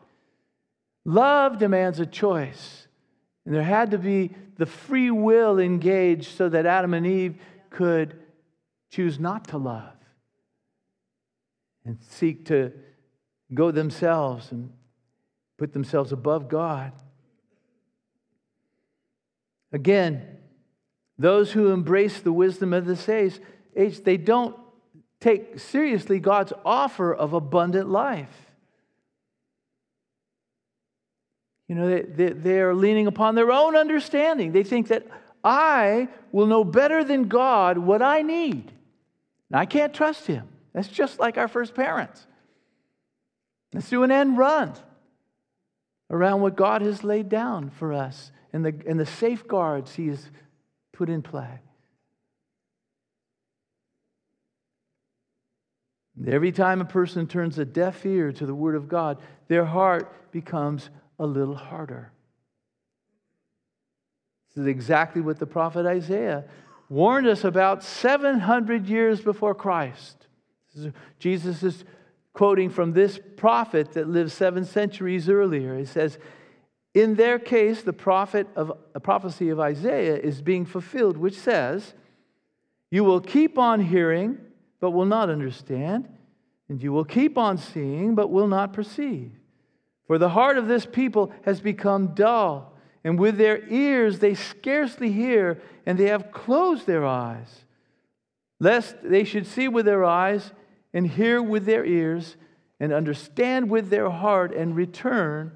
Love 1.06 1.60
demands 1.60 2.00
a 2.00 2.06
choice. 2.06 2.88
And 3.46 3.54
there 3.54 3.64
had 3.64 3.92
to 3.92 3.98
be 3.98 4.32
the 4.58 4.66
free 4.66 5.12
will 5.12 5.60
engaged 5.60 6.36
so 6.36 6.50
that 6.50 6.66
Adam 6.66 6.94
and 6.94 7.06
Eve 7.06 7.36
could 7.70 8.20
choose 8.90 9.20
not 9.20 9.50
to 9.50 9.58
love 9.58 9.94
and 11.86 11.98
seek 12.10 12.46
to 12.46 12.72
go 13.54 13.72
themselves 13.72 14.52
and 14.52 14.72
put 15.58 15.74
themselves 15.74 16.12
above 16.12 16.50
God. 16.50 16.92
Again, 19.72 20.26
those 21.18 21.52
who 21.52 21.72
embrace 21.72 22.20
the 22.20 22.34
wisdom 22.34 22.74
of 22.74 22.86
this 22.86 23.08
age, 23.08 23.40
they 24.04 24.18
don't 24.18 24.56
take 25.20 25.60
seriously 25.60 26.20
God's 26.20 26.54
offer 26.66 27.14
of 27.14 27.34
abundant 27.34 27.90
life. 27.90 28.52
You 31.68 31.76
know, 31.76 31.90
they, 31.90 32.02
they, 32.02 32.30
they, 32.34 32.60
are 32.60 32.76
leaning 32.76 33.08
upon 33.08 33.34
their 33.34 33.52
own 33.52 33.76
understanding. 33.76 34.52
They 34.52 34.64
think 34.64 34.90
that 34.90 35.08
I 35.44 36.10
will 36.32 36.46
know 36.46 36.64
better 36.64 37.04
than 37.04 37.28
God 37.28 37.78
what 37.78 38.02
I 38.02 38.22
need. 38.22 38.72
And 39.50 39.60
I 39.60 39.66
can't 39.66 39.94
trust 39.94 40.28
Him. 40.28 40.48
That's 40.76 40.90
just 40.90 41.20
like 41.20 41.38
our 41.38 41.48
first 41.48 41.74
parents. 41.74 42.28
Let's 43.74 43.90
do 43.90 44.04
an 44.04 44.12
end 44.12 44.38
run 44.38 44.74
around 46.10 46.42
what 46.42 46.58
God 46.58 46.82
has 46.82 47.02
laid 47.02 47.30
down 47.30 47.70
for 47.70 47.94
us 47.94 48.32
and 48.52 48.66
the, 48.66 48.76
and 48.86 49.00
the 49.00 49.06
safeguards 49.06 49.96
He 49.96 50.10
has 50.10 50.30
put 50.92 51.10
in 51.10 51.22
play. 51.22 51.62
Every 56.28 56.52
time 56.52 56.82
a 56.82 56.86
person 56.86 57.26
turns 57.26 57.58
a 57.58 57.66
deaf 57.66 58.06
ear 58.06 58.34
to 58.34 58.46
the 58.46 58.56
Word 58.56 58.76
of 58.76 58.90
God, 58.90 59.22
their 59.48 59.66
heart 59.66 60.32
becomes 60.32 60.90
a 61.20 61.26
little 61.26 61.56
harder. 61.56 62.12
This 64.50 64.64
is 64.64 64.68
exactly 64.68 65.22
what 65.22 65.40
the 65.40 65.46
prophet 65.46 65.86
Isaiah 65.86 66.44
warned 66.90 67.28
us 67.28 67.46
about 67.46 67.82
700 67.82 68.88
years 68.88 69.22
before 69.22 69.56
Christ. 69.56 70.25
Jesus 71.20 71.64
is 71.64 71.84
quoting 72.34 72.70
from 72.70 72.94
this 72.94 73.20
prophet 73.38 73.94
that 73.94 74.10
lived 74.10 74.32
seven 74.32 74.66
centuries 74.66 75.30
earlier. 75.30 75.78
He 75.78 75.86
says, 75.86 76.20
In 76.94 77.16
their 77.16 77.40
case, 77.40 77.82
the 77.82 77.94
prophet 77.94 78.48
of 78.56 78.72
prophecy 79.04 79.50
of 79.50 79.60
Isaiah 79.60 80.18
is 80.18 80.42
being 80.42 80.66
fulfilled, 80.66 81.18
which 81.18 81.38
says, 81.40 81.94
You 82.92 83.04
will 83.04 83.22
keep 83.22 83.58
on 83.58 83.80
hearing 83.80 84.38
but 84.80 84.92
will 84.92 85.06
not 85.06 85.32
understand, 85.32 86.08
and 86.70 86.82
you 86.84 86.92
will 86.92 87.06
keep 87.06 87.40
on 87.40 87.58
seeing, 87.58 88.14
but 88.14 88.30
will 88.30 88.48
not 88.48 88.74
perceive. 88.74 89.32
For 90.06 90.18
the 90.18 90.30
heart 90.30 90.58
of 90.58 90.68
this 90.68 90.86
people 90.86 91.32
has 91.44 91.60
become 91.60 92.14
dull, 92.14 92.74
and 93.04 93.18
with 93.18 93.38
their 93.38 93.68
ears 93.68 94.20
they 94.20 94.36
scarcely 94.36 95.12
hear, 95.12 95.62
and 95.86 95.98
they 95.98 96.06
have 96.10 96.32
closed 96.32 96.86
their 96.86 97.06
eyes, 97.06 97.66
lest 98.60 98.96
they 99.04 99.24
should 99.24 99.48
see 99.48 99.68
with 99.68 99.86
their 99.86 100.04
eyes, 100.04 100.52
and 100.96 101.06
hear 101.06 101.44
with 101.44 101.66
their 101.66 101.86
ears, 101.86 102.38
and 102.80 102.94
understand 102.94 103.70
with 103.70 103.90
their 103.90 104.10
heart, 104.10 104.54
and 104.54 104.76
return, 104.76 105.56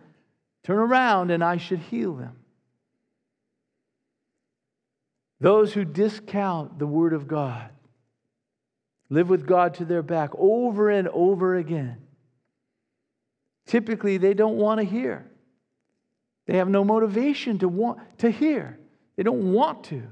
turn 0.64 0.78
around, 0.78 1.32
and 1.32 1.42
I 1.42 1.56
should 1.58 1.80
heal 1.80 2.14
them. 2.14 2.36
Those 5.40 5.74
who 5.74 5.86
discount 5.86 6.78
the 6.78 6.86
Word 6.86 7.14
of 7.14 7.28
God 7.28 7.70
live 9.10 9.30
with 9.30 9.48
God 9.48 9.76
to 9.76 9.86
their 9.86 10.04
back 10.04 10.32
over 10.38 10.90
and 10.90 11.08
over 11.08 11.56
again. 11.56 12.02
Typically, 13.66 14.18
they 14.18 14.34
don't 14.34 14.58
want 14.58 14.80
to 14.80 14.86
hear. 14.86 15.26
They 16.48 16.58
have 16.58 16.68
no 16.68 16.84
motivation 16.84 17.60
to 17.60 17.70
want 17.70 18.00
to 18.20 18.30
hear. 18.30 18.78
They 19.16 19.24
don't 19.24 19.54
want 19.54 19.86
to 19.86 20.04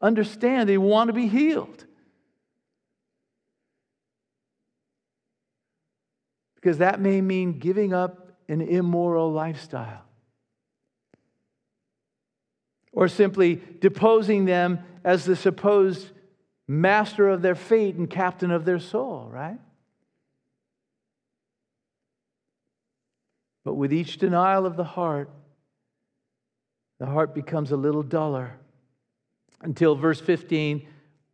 understand. 0.00 0.68
They 0.68 0.78
want 0.78 1.08
to 1.08 1.12
be 1.12 1.28
healed. 1.28 1.84
Because 6.60 6.78
that 6.78 7.00
may 7.00 7.20
mean 7.20 7.58
giving 7.58 7.92
up 7.94 8.32
an 8.48 8.60
immoral 8.60 9.32
lifestyle. 9.32 10.02
Or 12.92 13.08
simply 13.08 13.62
deposing 13.80 14.44
them 14.44 14.80
as 15.04 15.24
the 15.24 15.36
supposed 15.36 16.10
master 16.68 17.28
of 17.28 17.42
their 17.42 17.54
fate 17.54 17.96
and 17.96 18.10
captain 18.10 18.50
of 18.50 18.64
their 18.64 18.78
soul, 18.78 19.28
right? 19.32 19.58
But 23.64 23.74
with 23.74 23.92
each 23.92 24.18
denial 24.18 24.66
of 24.66 24.76
the 24.76 24.84
heart, 24.84 25.30
the 26.98 27.06
heart 27.06 27.34
becomes 27.34 27.72
a 27.72 27.76
little 27.76 28.02
duller 28.02 28.58
until 29.62 29.94
verse 29.94 30.20
15 30.20 30.86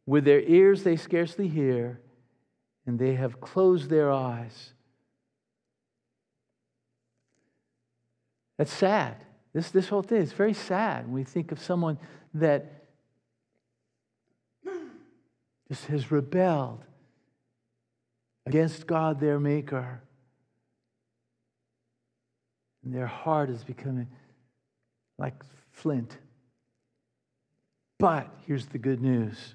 with 0.06 0.24
their 0.24 0.40
ears 0.40 0.84
they 0.84 0.96
scarcely 0.96 1.48
hear, 1.48 2.00
and 2.86 2.98
they 2.98 3.14
have 3.14 3.40
closed 3.40 3.90
their 3.90 4.12
eyes. 4.12 4.72
That's 8.58 8.72
sad. 8.72 9.16
This, 9.52 9.70
this 9.70 9.88
whole 9.88 10.02
thing 10.02 10.22
is 10.22 10.32
very 10.32 10.54
sad 10.54 11.06
when 11.06 11.14
we 11.14 11.24
think 11.24 11.52
of 11.52 11.60
someone 11.60 11.98
that 12.34 12.84
just 15.68 15.86
has 15.86 16.10
rebelled 16.10 16.84
against 18.46 18.86
God, 18.86 19.20
their 19.20 19.40
Maker. 19.40 20.02
And 22.84 22.94
their 22.94 23.06
heart 23.06 23.50
is 23.50 23.64
becoming 23.64 24.08
like 25.18 25.34
flint. 25.72 26.16
But 27.98 28.28
here's 28.46 28.66
the 28.66 28.78
good 28.78 29.02
news 29.02 29.54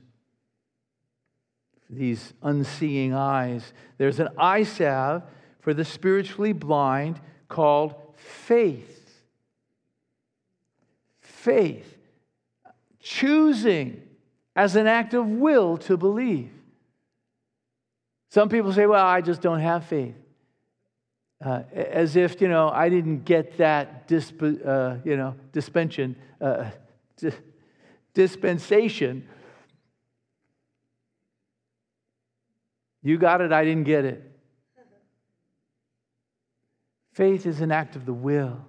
for 1.88 1.94
these 1.94 2.34
unseeing 2.42 3.14
eyes 3.14 3.74
there's 3.98 4.20
an 4.20 4.30
eye 4.38 4.64
salve 4.64 5.24
for 5.60 5.74
the 5.74 5.86
spiritually 5.86 6.54
blind 6.54 7.22
called 7.48 7.96
faith. 8.22 9.22
Faith. 11.20 11.98
Choosing 13.00 14.02
as 14.56 14.76
an 14.76 14.88
act 14.88 15.14
of 15.14 15.28
will 15.28 15.78
to 15.78 15.98
believe. 15.98 16.52
Some 18.30 18.48
people 18.48 18.72
say, 18.72 18.86
well, 18.86 19.06
I 19.06 19.22
just 19.22 19.42
don't 19.42 19.60
have 19.60 19.86
faith. 19.86 20.16
Uh, 21.44 21.64
as 21.74 22.16
if, 22.16 22.40
you 22.40 22.48
know, 22.48 22.70
I 22.70 22.90
didn't 22.90 23.26
get 23.26 23.58
that 23.58 24.08
disp- 24.08 24.44
uh, 24.44 24.98
you 25.04 25.18
know, 25.18 25.36
dispensation, 25.52 26.16
uh, 26.40 26.70
dispensation. 28.14 29.28
You 33.02 33.18
got 33.18 33.42
it, 33.42 33.52
I 33.52 33.66
didn't 33.66 33.86
get 33.86 34.06
it. 34.06 34.31
Faith 37.12 37.46
is 37.46 37.62
an 37.62 37.72
act 37.72 37.96
of 37.96 38.06
the 38.06 38.14
will. 38.14 38.66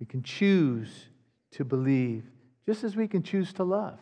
We 0.00 0.06
can 0.06 0.22
choose 0.22 1.06
to 1.52 1.64
believe, 1.64 2.24
just 2.66 2.84
as 2.84 2.96
we 2.96 3.06
can 3.06 3.22
choose 3.22 3.52
to 3.54 3.64
love. 3.64 3.98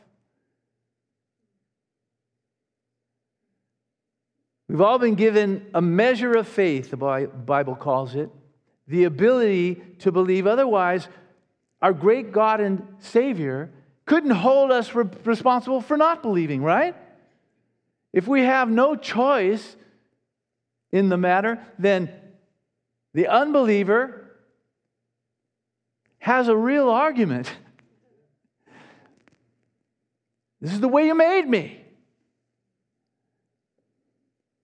We've 4.68 4.80
all 4.80 4.98
been 4.98 5.16
given 5.16 5.66
a 5.74 5.82
measure 5.82 6.32
of 6.32 6.48
faith, 6.48 6.90
the 6.90 6.96
Bible 6.96 7.76
calls 7.76 8.14
it, 8.14 8.30
the 8.88 9.04
ability 9.04 9.74
to 9.98 10.10
believe. 10.10 10.46
Otherwise, 10.46 11.08
our 11.82 11.92
great 11.92 12.32
God 12.32 12.60
and 12.60 12.86
Savior 12.98 13.70
couldn't 14.06 14.30
hold 14.30 14.70
us 14.72 14.94
responsible 14.94 15.82
for 15.82 15.98
not 15.98 16.22
believing, 16.22 16.62
right? 16.62 16.96
If 18.14 18.26
we 18.26 18.42
have 18.42 18.70
no 18.70 18.96
choice 18.96 19.76
in 20.90 21.10
the 21.10 21.18
matter, 21.18 21.64
then 21.78 22.10
the 23.14 23.28
unbeliever 23.28 24.30
has 26.18 26.48
a 26.48 26.56
real 26.56 26.88
argument. 26.88 27.52
This 30.60 30.72
is 30.72 30.80
the 30.80 30.88
way 30.88 31.06
you 31.06 31.14
made 31.14 31.48
me. 31.48 31.80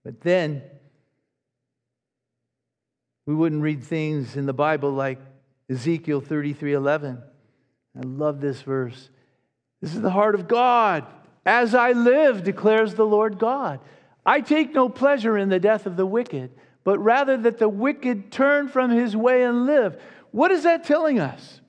But 0.05 0.21
then 0.21 0.63
we 3.27 3.35
wouldn't 3.35 3.63
read 3.63 3.83
things 3.83 4.37
in 4.37 4.47
the 4.47 4.53
Bible 4.53 4.93
like 4.93 5.19
Ezekiel 5.69 6.21
33 6.21 6.73
11. 6.73 7.23
I 7.97 8.01
love 8.01 8.41
this 8.41 8.63
verse. 8.63 9.11
This 9.83 9.95
is 9.95 10.01
the 10.01 10.11
heart 10.11 10.35
of 10.35 10.49
God. 10.49 11.05
As 11.45 11.75
I 11.75 11.93
live, 11.93 12.45
declares 12.45 12.95
the 12.95 13.05
Lord 13.05 13.39
God. 13.39 13.81
I 14.25 14.41
take 14.41 14.73
no 14.73 14.89
pleasure 14.89 15.37
in 15.37 15.49
the 15.49 15.61
death 15.61 15.85
of 15.85 15.97
the 15.97 16.07
wicked, 16.07 16.51
but 16.89 17.01
rather 17.01 17.37
that 17.37 17.59
the 17.59 17.69
wicked 17.69 18.33
turn 18.33 18.67
from 18.67 18.91
his 18.91 19.15
way 19.15 19.43
and 19.43 19.67
live. 19.67 20.01
What 20.31 20.51
is 20.51 20.63
that 20.63 20.85
telling 20.85 21.21
us? 21.21 21.61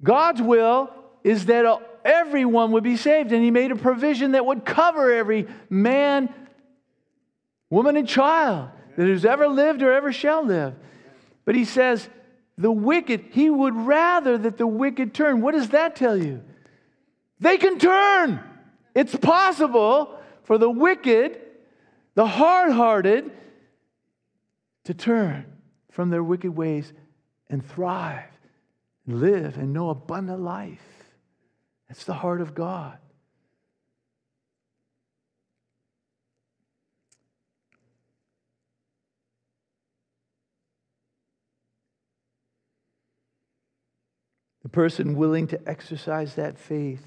God's 0.00 0.40
will 0.40 0.88
is 1.24 1.46
that 1.46 1.82
everyone 2.04 2.70
would 2.70 2.84
be 2.84 2.96
saved, 2.96 3.32
and 3.32 3.42
He 3.42 3.50
made 3.50 3.72
a 3.72 3.74
provision 3.74 4.30
that 4.32 4.46
would 4.46 4.64
cover 4.64 5.10
every 5.10 5.48
man, 5.68 6.32
woman, 7.70 7.96
and 7.96 8.06
child 8.06 8.68
that 8.96 9.08
has 9.08 9.24
ever 9.24 9.48
lived 9.48 9.82
or 9.82 9.92
ever 9.92 10.12
shall 10.12 10.46
live. 10.46 10.76
But 11.44 11.56
He 11.56 11.64
says, 11.64 12.08
the 12.56 12.70
wicked, 12.70 13.30
He 13.32 13.50
would 13.50 13.74
rather 13.74 14.38
that 14.38 14.58
the 14.58 14.66
wicked 14.68 15.12
turn. 15.12 15.40
What 15.40 15.56
does 15.56 15.70
that 15.70 15.96
tell 15.96 16.16
you? 16.16 16.40
They 17.40 17.58
can 17.58 17.80
turn. 17.80 18.38
It's 18.94 19.16
possible 19.16 20.14
for 20.44 20.56
the 20.56 20.70
wicked, 20.70 21.42
the 22.18 22.26
hard 22.26 22.72
hearted, 22.72 23.30
to 24.82 24.92
turn 24.92 25.46
from 25.92 26.10
their 26.10 26.24
wicked 26.24 26.50
ways 26.50 26.92
and 27.48 27.64
thrive, 27.64 28.24
live, 29.06 29.56
and 29.56 29.72
know 29.72 29.90
abundant 29.90 30.40
life. 30.40 30.82
That's 31.86 32.02
the 32.02 32.14
heart 32.14 32.40
of 32.40 32.56
God. 32.56 32.98
The 44.64 44.68
person 44.68 45.14
willing 45.14 45.46
to 45.46 45.68
exercise 45.68 46.34
that 46.34 46.58
faith 46.58 47.06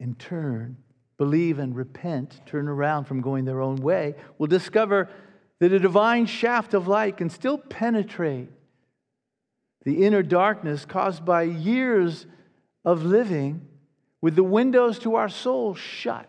and 0.00 0.18
turn, 0.18 0.78
believe 1.18 1.58
and 1.58 1.76
repent, 1.76 2.40
turn 2.46 2.68
around 2.68 3.04
from 3.04 3.20
going 3.20 3.44
their 3.44 3.60
own 3.60 3.76
way, 3.76 4.14
will 4.38 4.46
discover 4.46 5.08
that 5.60 5.72
a 5.72 5.78
divine 5.78 6.26
shaft 6.26 6.74
of 6.74 6.88
light 6.88 7.16
can 7.16 7.30
still 7.30 7.58
penetrate 7.58 8.48
the 9.84 10.04
inner 10.04 10.22
darkness 10.22 10.84
caused 10.84 11.24
by 11.24 11.42
years 11.42 12.26
of 12.84 13.04
living 13.04 13.66
with 14.20 14.36
the 14.36 14.44
windows 14.44 14.98
to 15.00 15.16
our 15.16 15.28
soul 15.28 15.74
shut, 15.74 16.28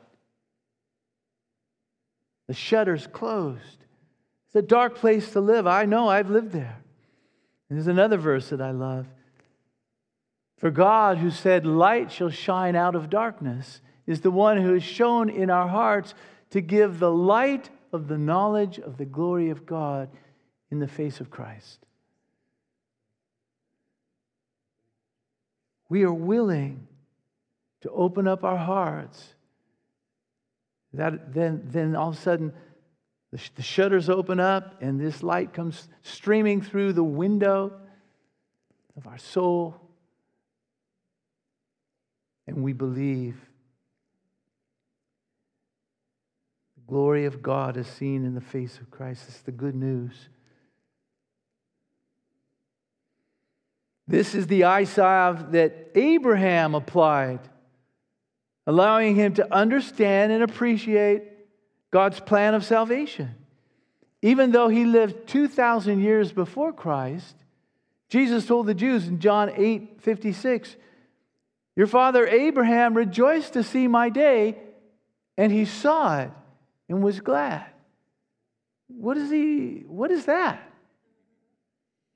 the 2.48 2.54
shutters 2.54 3.08
closed. 3.08 3.86
It's 4.48 4.56
a 4.56 4.62
dark 4.62 4.96
place 4.96 5.32
to 5.34 5.41
live. 5.41 5.65
I 5.67 5.86
know 5.86 6.10
I've 6.10 6.30
lived 6.30 6.52
there. 6.52 6.80
And 7.69 7.78
there's 7.78 7.88
another 7.88 8.17
verse 8.17 8.50
that 8.50 8.62
I 8.62 8.72
love. 8.72 9.08
For 10.58 10.69
God, 10.69 11.17
who 11.17 11.32
said, 11.32 11.65
Light 11.65 12.12
shall 12.12 12.30
shine 12.30 12.76
out 12.76 12.96
of 12.96 13.10
darkness, 13.10 13.82
is 14.06 14.22
the 14.22 14.32
one 14.32 14.58
who 14.58 14.74
has 14.74 14.84
shown 14.84 15.30
in 15.30 15.50
our 15.50 15.68
hearts 15.68 16.13
to 16.52 16.62
give 16.62 17.00
the 17.00 17.12
light 17.12 17.70
of 17.92 18.08
the 18.08 18.18
knowledge 18.18 18.80
of 18.80 18.98
the 18.98 19.06
glory 19.06 19.50
of 19.50 19.66
God 19.66 20.10
in 20.70 20.80
the 20.80 20.88
face 20.88 21.20
of 21.20 21.30
Christ. 21.30 21.80
We 25.89 26.04
are 26.04 26.13
willing 26.13 26.88
to 27.82 27.92
open 27.92 28.28
up 28.28 28.44
our 28.44 28.58
hearts. 28.58 29.36
That, 30.94 31.34
then, 31.34 31.63
then 31.66 31.96
all 31.96 32.10
of 32.10 32.18
a 32.18 32.22
sudden, 32.22 32.54
the, 33.32 33.42
the 33.56 33.62
shutters 33.62 34.10
open 34.10 34.39
up 34.39 34.82
and 34.82 35.00
this 35.00 35.24
light 35.24 35.54
comes 35.54 35.88
streaming 36.02 36.62
through 36.62 36.94
the 36.94 37.04
window 37.04 37.74
of 38.96 39.08
our 39.08 39.18
soul 39.18 39.76
and 42.48 42.63
we 42.63 42.74
believe. 42.74 43.36
The 46.76 46.83
glory 46.94 47.26
of 47.26 47.42
God 47.42 47.76
is 47.76 47.88
seen 47.88 48.24
in 48.24 48.36
the 48.36 48.40
face 48.56 48.78
of 48.78 48.92
Christ. 48.92 49.26
It's 49.28 49.40
the 49.40 49.52
good 49.52 49.74
news. 49.74 50.30
This 54.08 54.36
is 54.36 54.46
the 54.46 54.66
eye 54.66 54.84
that 54.84 55.90
Abraham 55.96 56.76
applied, 56.76 57.40
allowing 58.68 59.16
him 59.16 59.34
to 59.34 59.52
understand 59.52 60.32
and 60.32 60.44
appreciate 60.44 61.24
God's 61.90 62.20
plan 62.20 62.54
of 62.54 62.64
salvation. 62.64 63.34
Even 64.22 64.52
though 64.52 64.68
he 64.68 64.86
lived 64.86 65.28
2,000 65.28 66.00
years 66.00 66.32
before 66.32 66.72
Christ, 66.72 67.36
Jesus 68.08 68.46
told 68.46 68.68
the 68.68 68.76
Jews 68.76 69.08
in 69.08 69.20
John 69.20 69.52
8 69.56 70.00
56, 70.00 70.76
your 71.76 71.88
father 71.88 72.28
Abraham 72.28 72.94
rejoiced 72.94 73.54
to 73.54 73.64
see 73.64 73.88
my 73.88 74.10
day, 74.10 74.60
and 75.40 75.52
he 75.52 75.66
saw 75.66 76.20
it 76.20 76.30
and 76.89 77.04
was 77.04 77.19
glad. 77.19 77.65
What 78.88 79.17
is 79.17 79.32
he? 79.32 79.84
What 79.88 80.12
is 80.12 80.26
that? 80.26 80.62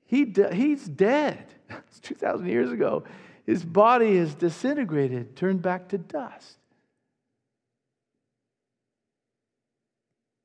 He, 0.06 0.32
he's 0.52 0.84
dead. 0.86 1.44
It's 1.88 2.00
2,000 2.00 2.46
years 2.46 2.72
ago. 2.72 3.04
His 3.44 3.64
body 3.64 4.16
is 4.16 4.34
disintegrated, 4.34 5.36
turned 5.36 5.62
back 5.62 5.88
to 5.88 5.98
dust. 5.98 6.56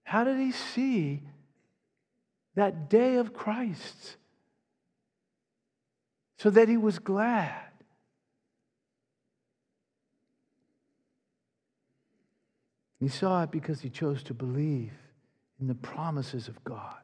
How 0.03 0.23
did 0.23 0.38
he 0.38 0.51
see 0.51 1.23
that 2.55 2.89
day 2.89 3.15
of 3.15 3.33
Christ? 3.33 4.17
So 6.38 6.49
that 6.49 6.69
he 6.69 6.77
was 6.77 6.99
glad. 6.99 7.72
He 13.03 13.09
saw 13.09 13.43
it 13.43 13.51
because 13.51 13.81
he 13.81 13.89
chose 13.89 14.23
to 14.23 14.33
believe 14.33 14.93
in 15.59 15.67
the 15.67 15.75
promises 15.75 16.47
of 16.47 16.63
God. 16.63 16.95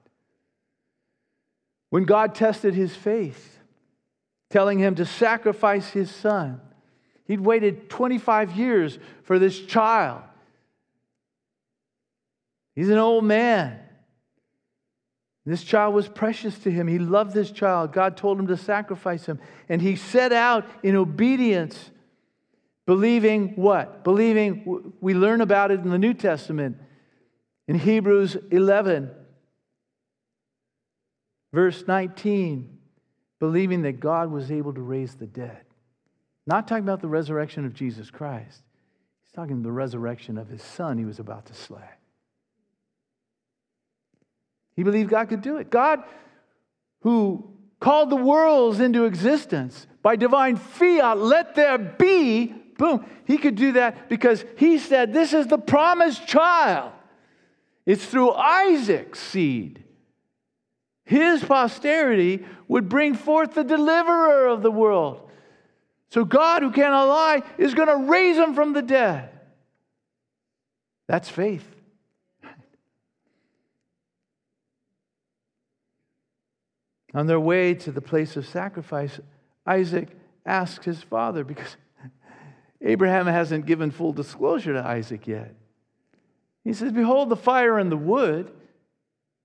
When 1.89 2.05
God 2.05 2.33
tested 2.33 2.73
his 2.73 2.95
faith, 2.95 3.59
telling 4.49 4.79
him 4.79 4.95
to 4.95 5.05
sacrifice 5.05 5.89
his 5.89 6.09
son, 6.09 6.62
he'd 7.25 7.41
waited 7.41 7.89
25 7.89 8.53
years 8.53 8.97
for 9.23 9.39
this 9.39 9.59
child. 9.59 10.21
He's 12.75 12.89
an 12.89 12.97
old 12.97 13.25
man. 13.25 13.77
This 15.45 15.65
child 15.65 15.93
was 15.93 16.07
precious 16.07 16.57
to 16.59 16.71
him. 16.71 16.88
He 16.88 16.97
loved 16.97 17.33
this 17.33 17.51
child. 17.51 17.91
God 17.91 18.15
told 18.15 18.39
him 18.39 18.47
to 18.47 18.55
sacrifice 18.55 19.25
him. 19.25 19.38
And 19.67 19.81
he 19.81 19.97
set 19.97 20.31
out 20.31 20.65
in 20.81 20.95
obedience 20.95 21.91
Believing 22.89 23.49
what? 23.49 24.04
Believing, 24.04 24.93
we 24.99 25.13
learn 25.13 25.41
about 25.41 25.69
it 25.69 25.80
in 25.82 25.91
the 25.91 25.99
New 25.99 26.15
Testament. 26.15 26.78
In 27.67 27.78
Hebrews 27.78 28.36
11, 28.49 29.12
verse 31.54 31.84
19, 31.88 32.80
believing 33.39 33.84
that 33.84 33.99
God 33.99 34.32
was 34.32 34.49
able 34.49 34.73
to 34.73 34.82
raise 34.82 35.13
the 35.13 35.28
dead. 35.28 35.65
Not 36.47 36.67
talking 36.67 36.84
about 36.84 36.99
the 36.99 37.08
resurrection 37.08 37.63
of 37.63 37.75
Jesus 37.75 38.10
Christ, 38.10 38.63
he's 39.21 39.32
talking 39.36 39.62
the 39.62 39.71
resurrection 39.71 40.39
of 40.39 40.47
his 40.47 40.63
son 40.63 40.97
he 40.97 41.06
was 41.06 41.19
about 41.19 41.45
to 41.45 41.54
slay. 41.54 41.91
He 44.75 44.82
believed 44.82 45.12
God 45.12 45.30
could 45.30 45.43
do 45.43 45.58
it. 45.58 45.69
God, 45.69 46.02
who 47.02 47.54
called 47.80 48.10
the 48.10 48.15
worlds 48.15 48.80
into 48.80 49.06
existence 49.06 49.86
by 50.02 50.15
divine 50.15 50.56
fiat, 50.56 51.19
let 51.19 51.54
there 51.54 51.78
be, 51.78 52.56
Boom. 52.80 53.06
He 53.26 53.38
could 53.38 53.56
do 53.56 53.74
that 53.74 54.08
because 54.08 54.44
he 54.56 54.80
said, 54.80 55.13
This 55.13 55.34
is 55.34 55.48
the 55.48 55.58
promised 55.58 56.26
child. 56.26 56.94
It's 57.86 58.06
through 58.06 58.32
Isaac's 58.32 59.20
seed. 59.20 59.84
His 61.04 61.44
posterity 61.44 62.46
would 62.70 62.88
bring 62.88 63.15
forth 63.15 63.54
the 63.54 63.65
deliverer 63.65 64.48
of 64.48 64.62
the 64.62 64.72
world. 64.72 65.30
So 66.10 66.24
God, 66.24 66.62
who 66.62 66.72
cannot 66.72 67.10
lie, 67.10 67.44
is 67.58 67.74
going 67.74 67.89
to 67.89 68.10
raise 68.10 68.38
him 68.38 68.56
from 68.56 68.72
the 68.72 68.82
dead. 68.82 69.30
That's 71.08 71.28
faith. 71.28 71.68
On 77.13 77.28
their 77.28 77.39
way 77.39 77.74
to 77.74 77.92
the 77.92 78.02
place 78.02 78.38
of 78.38 78.48
sacrifice, 78.48 79.20
Isaac 79.65 80.08
asks 80.46 80.86
his 80.86 81.04
father 81.04 81.44
because 81.44 81.76
Abraham 82.82 83.28
hasn't 83.28 83.65
given 83.65 83.92
full 83.92 84.13
disclosure 84.13 84.74
to 84.74 84.86
Isaac 84.86 85.28
yet. 85.28 85.54
He 86.63 86.74
says, 86.74 86.92
Behold 86.92 87.30
the 87.30 87.36
fire 87.36 87.78
and 87.78 87.92
the 87.92 87.98
wood, 87.98 88.52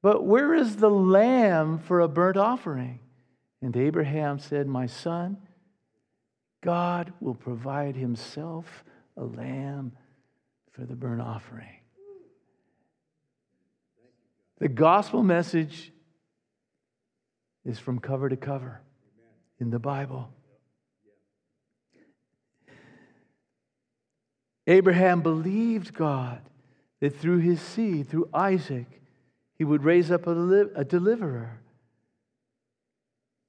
but 0.03 0.25
where 0.25 0.55
is 0.55 0.77
the 0.77 0.91
lamb 0.91 1.79
for 1.79 2.01
a 2.01 2.09
burnt 2.09 2.37
offering? 2.37 3.01
And 3.63 3.77
Abraham 3.77 4.39
said, 4.39 4.67
My 4.67 4.87
son, 4.87 5.39
God 6.61 7.13
will 7.21 7.35
provide 7.35 7.97
himself 7.97 8.85
a 9.17 9.25
lamb 9.25 9.93
for 10.73 10.85
the 10.85 10.95
burnt 10.95 11.23
offering. 11.23 11.81
The 14.59 14.69
gospel 14.69 15.23
message 15.23 15.93
is 17.65 17.79
from 17.79 17.99
cover 17.99 18.29
to 18.29 18.37
cover 18.37 18.81
in 19.61 19.71
the 19.71 19.79
Bible. 19.79 20.31
Abraham 24.67 25.21
believed 25.21 25.95
God 25.95 26.41
that 27.01 27.19
through 27.19 27.39
his 27.39 27.61
seed, 27.61 28.09
through 28.09 28.29
Isaac, 28.33 28.87
he 29.57 29.65
would 29.65 29.85
raise 29.85 30.11
up 30.11 30.27
a, 30.27 30.69
a 30.75 30.85
deliverer. 30.85 31.61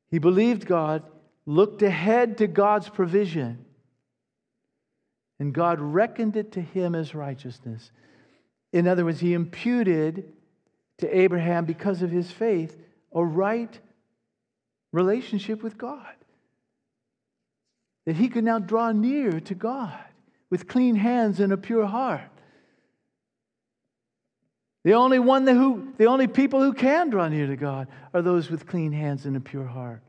He 0.09 0.19
believed 0.19 0.65
God, 0.65 1.03
looked 1.45 1.81
ahead 1.81 2.37
to 2.39 2.47
God's 2.47 2.89
provision, 2.89 3.65
and 5.39 5.53
God 5.53 5.79
reckoned 5.79 6.35
it 6.35 6.51
to 6.53 6.61
him 6.61 6.95
as 6.95 7.15
righteousness. 7.15 7.91
In 8.71 8.87
other 8.87 9.05
words, 9.05 9.19
he 9.19 9.33
imputed 9.33 10.31
to 10.97 11.17
Abraham, 11.17 11.65
because 11.65 12.01
of 12.01 12.11
his 12.11 12.31
faith, 12.31 12.77
a 13.13 13.23
right 13.23 13.79
relationship 14.93 15.61
with 15.61 15.77
God. 15.77 16.15
That 18.05 18.15
he 18.15 18.29
could 18.29 18.43
now 18.43 18.59
draw 18.59 18.91
near 18.91 19.39
to 19.41 19.55
God 19.55 20.03
with 20.49 20.67
clean 20.67 20.95
hands 20.95 21.39
and 21.39 21.51
a 21.51 21.57
pure 21.57 21.85
heart. 21.85 22.21
The 24.83 24.93
only 24.93 25.17
one 25.17 25.47
who, 25.47 25.93
the 25.97 26.05
only 26.05 26.27
people 26.27 26.61
who 26.61 26.73
can 26.73 27.09
draw 27.09 27.27
near 27.27 27.47
to 27.47 27.55
God 27.55 27.87
are 28.13 28.21
those 28.21 28.51
with 28.51 28.67
clean 28.67 28.91
hands 28.91 29.25
and 29.25 29.35
a 29.35 29.39
pure 29.39 29.65
heart. 29.65 30.03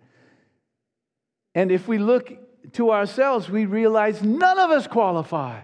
And 1.54 1.72
if 1.72 1.88
we 1.88 1.96
look 1.96 2.72
to 2.74 2.90
ourselves, 2.90 3.48
we 3.48 3.64
realize 3.64 4.22
none 4.22 4.58
of 4.58 4.70
us 4.70 4.86
qualify. 4.86 5.62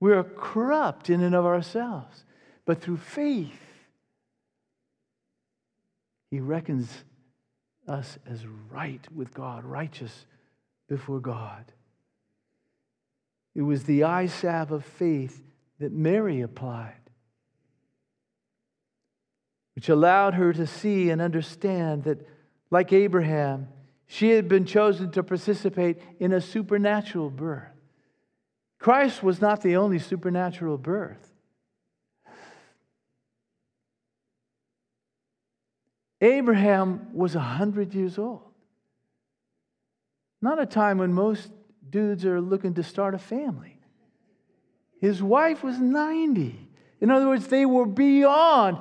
We 0.00 0.12
are 0.12 0.24
corrupt 0.24 1.08
in 1.08 1.22
and 1.22 1.34
of 1.34 1.46
ourselves. 1.46 2.26
But 2.66 2.82
through 2.82 2.98
faith, 2.98 3.58
He 6.30 6.40
reckons 6.40 6.90
us 7.88 8.18
as 8.26 8.44
right 8.70 9.06
with 9.14 9.32
God, 9.32 9.64
righteous 9.64 10.26
before 10.86 11.20
God. 11.20 11.64
It 13.54 13.62
was 13.62 13.84
the 13.84 14.04
eye 14.04 14.26
salve 14.26 14.72
of 14.72 14.84
faith 14.84 15.42
that 15.78 15.92
Mary 15.92 16.40
applied, 16.40 17.00
which 19.74 19.88
allowed 19.88 20.34
her 20.34 20.52
to 20.52 20.66
see 20.66 21.10
and 21.10 21.20
understand 21.20 22.04
that, 22.04 22.26
like 22.70 22.92
Abraham, 22.92 23.68
she 24.06 24.30
had 24.30 24.48
been 24.48 24.64
chosen 24.64 25.10
to 25.12 25.22
participate 25.22 26.00
in 26.18 26.32
a 26.32 26.40
supernatural 26.40 27.30
birth. 27.30 27.70
Christ 28.78 29.22
was 29.22 29.40
not 29.40 29.62
the 29.62 29.76
only 29.76 29.98
supernatural 29.98 30.76
birth. 30.76 31.32
Abraham 36.20 37.08
was 37.12 37.34
100 37.34 37.94
years 37.94 38.18
old. 38.18 38.42
Not 40.40 40.60
a 40.60 40.66
time 40.66 40.98
when 40.98 41.12
most 41.12 41.50
dudes 41.94 42.24
are 42.24 42.40
looking 42.40 42.74
to 42.74 42.82
start 42.82 43.14
a 43.14 43.18
family. 43.18 43.78
His 45.00 45.22
wife 45.22 45.62
was 45.62 45.78
90. 45.78 46.68
In 47.00 47.08
other 47.08 47.28
words, 47.28 47.46
they 47.46 47.64
were 47.64 47.86
beyond, 47.86 48.78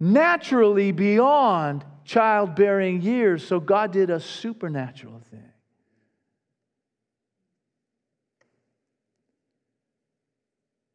naturally 0.00 0.90
beyond 0.90 1.84
childbearing 2.04 3.02
years. 3.02 3.46
So 3.46 3.60
God 3.60 3.92
did 3.92 4.10
a 4.10 4.18
supernatural 4.18 5.22
thing. 5.30 5.52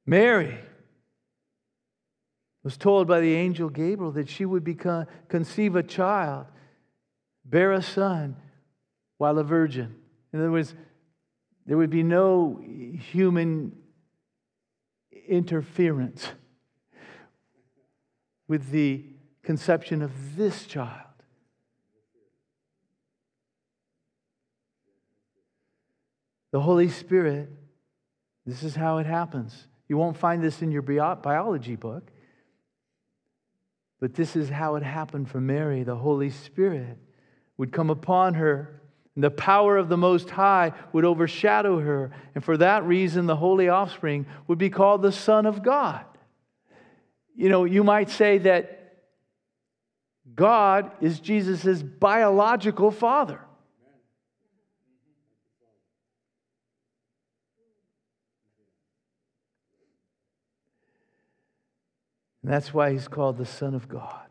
Mary 0.05 0.57
was 2.65 2.75
told 2.75 3.07
by 3.07 3.21
the 3.21 3.33
angel 3.33 3.69
Gabriel 3.69 4.11
that 4.11 4.27
she 4.27 4.43
would 4.43 4.65
become, 4.65 5.05
conceive 5.29 5.77
a 5.77 5.83
child, 5.83 6.47
bear 7.45 7.71
a 7.71 7.81
son 7.81 8.35
while 9.17 9.37
a 9.37 9.43
virgin. 9.45 9.95
In 10.33 10.41
other 10.41 10.51
words, 10.51 10.75
there 11.69 11.77
would 11.77 11.91
be 11.91 12.01
no 12.01 12.59
human 13.11 13.73
interference 15.27 16.27
with 18.47 18.71
the 18.71 19.05
conception 19.43 20.01
of 20.01 20.35
this 20.35 20.65
child. 20.65 21.05
The 26.49 26.59
Holy 26.59 26.89
Spirit, 26.89 27.51
this 28.47 28.63
is 28.63 28.75
how 28.75 28.97
it 28.97 29.05
happens. 29.05 29.67
You 29.87 29.95
won't 29.95 30.17
find 30.17 30.41
this 30.41 30.63
in 30.63 30.71
your 30.71 30.81
biology 30.81 31.75
book, 31.75 32.09
but 33.99 34.15
this 34.15 34.35
is 34.35 34.49
how 34.49 34.73
it 34.73 34.81
happened 34.81 35.29
for 35.29 35.39
Mary. 35.39 35.83
The 35.83 35.97
Holy 35.97 36.31
Spirit 36.31 36.97
would 37.57 37.71
come 37.71 37.91
upon 37.91 38.33
her 38.33 38.78
and 39.19 39.23
the 39.25 39.29
power 39.29 39.75
of 39.75 39.89
the 39.89 39.97
Most 39.97 40.29
High 40.29 40.71
would 40.93 41.03
overshadow 41.03 41.77
her. 41.81 42.11
And 42.35 42.41
for 42.41 42.55
that 42.55 42.85
reason, 42.85 43.25
the 43.25 43.35
holy 43.35 43.67
offspring 43.67 44.25
would 44.47 44.57
be 44.57 44.69
called 44.69 45.01
the 45.01 45.11
Son 45.11 45.45
of 45.45 45.61
God. 45.61 46.05
You 47.35 47.49
know, 47.49 47.65
you 47.65 47.83
might 47.83 48.09
say 48.09 48.37
that 48.37 48.93
God 50.33 50.93
is 51.01 51.19
Jesus' 51.19 51.83
biological 51.83 52.91
father. 52.91 53.41
And 62.41 62.53
that's 62.53 62.73
why 62.73 62.93
he's 62.93 63.09
called 63.09 63.37
the 63.37 63.45
Son 63.45 63.75
of 63.75 63.89
God. 63.89 64.28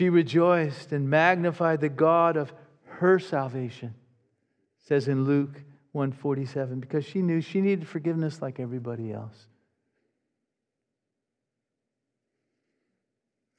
She 0.00 0.08
rejoiced 0.08 0.92
and 0.92 1.10
magnified 1.10 1.82
the 1.82 1.90
God 1.90 2.38
of 2.38 2.54
her 2.84 3.18
salvation, 3.18 3.94
says 4.78 5.08
in 5.08 5.26
Luke 5.26 5.62
147, 5.92 6.80
because 6.80 7.04
she 7.04 7.20
knew 7.20 7.42
she 7.42 7.60
needed 7.60 7.86
forgiveness 7.86 8.40
like 8.40 8.58
everybody 8.58 9.12
else. 9.12 9.46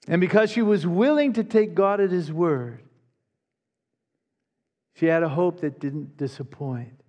And 0.08 0.20
because 0.20 0.50
she 0.50 0.64
was 0.64 0.88
willing 0.88 1.34
to 1.34 1.44
take 1.44 1.76
God 1.76 2.02
at 2.02 2.10
His 2.10 2.34
word, 2.34 2.82
she 4.96 5.06
had 5.06 5.22
a 5.22 5.30
hope 5.30 5.62
that 5.62 5.80
didn't 5.80 6.18
disappoint. 6.18 7.00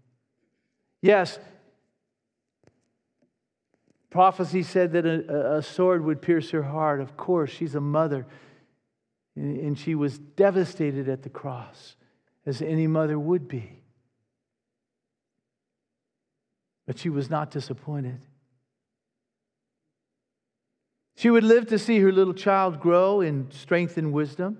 Yes, 1.00 1.38
prophecy 4.10 4.62
said 4.62 4.92
that 4.92 5.06
a, 5.06 5.56
a, 5.56 5.62
sword 5.62 6.04
would 6.04 6.20
pierce 6.20 6.50
her 6.50 6.64
heart. 6.64 7.00
Of 7.00 7.16
course, 7.16 7.48
she's 7.50 7.74
a 7.74 7.80
mother. 7.80 8.26
And 9.34 9.78
she 9.78 9.94
was 9.94 10.18
devastated 10.18 11.08
at 11.08 11.22
the 11.22 11.30
cross, 11.30 11.96
as 12.44 12.60
any 12.60 12.86
mother 12.86 13.18
would 13.18 13.48
be. 13.48 13.82
But 16.86 16.98
she 16.98 17.08
was 17.08 17.30
not 17.30 17.50
disappointed. 17.50 18.20
She 21.16 21.30
would 21.30 21.44
live 21.44 21.68
to 21.68 21.78
see 21.78 22.00
her 22.00 22.12
little 22.12 22.34
child 22.34 22.80
grow 22.80 23.20
in 23.20 23.50
strength 23.50 23.96
and 23.96 24.12
wisdom. 24.12 24.58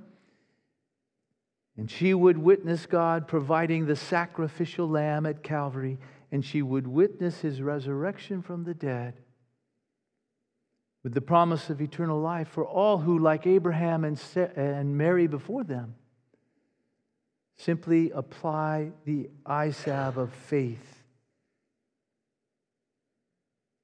And 1.76 1.90
she 1.90 2.14
would 2.14 2.38
witness 2.38 2.87
God 2.87 3.26
providing 3.26 3.87
the 3.87 3.96
sacrificial 3.96 4.88
lamb 4.88 5.26
at 5.26 5.42
Calvary, 5.42 5.98
and 6.30 6.44
she 6.44 6.62
would 6.62 6.87
witness 6.87 7.40
his 7.40 7.61
resurrection 7.61 8.42
from 8.42 8.64
the 8.64 8.74
dead 8.74 9.14
with 11.03 11.15
the 11.15 11.21
promise 11.21 11.69
of 11.69 11.81
eternal 11.81 12.21
life 12.21 12.49
for 12.49 12.65
all 12.65 12.99
who, 12.99 13.19
like 13.19 13.47
Abraham 13.47 14.05
and, 14.05 14.21
and 14.57 14.97
Mary 14.97 15.27
before 15.27 15.65
them, 15.65 15.95
simply 17.57 18.11
apply 18.11 18.93
the 19.05 19.29
eye 19.45 19.73
of 19.87 20.33
faith. 20.47 21.03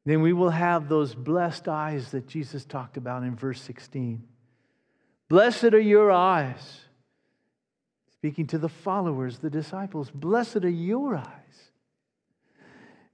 Then 0.05 0.23
we 0.23 0.33
will 0.33 0.51
have 0.51 0.89
those 0.89 1.15
blessed 1.15 1.69
eyes 1.69 2.13
that 2.13 2.27
Jesus 2.27 2.65
talked 2.65 2.97
about 2.97 3.25
in 3.25 3.37
verse 3.37 3.61
16. 3.61 4.23
Blessed 5.29 5.65
are 5.65 5.81
your 5.81 6.11
eyes. 6.11 6.81
Speaking 8.15 8.47
to 8.49 8.59
the 8.59 8.69
followers, 8.69 9.39
the 9.39 9.51
disciples, 9.51 10.11
blessed 10.11 10.65
are 10.65 10.71
your 10.71 11.17
eyes 11.17 11.71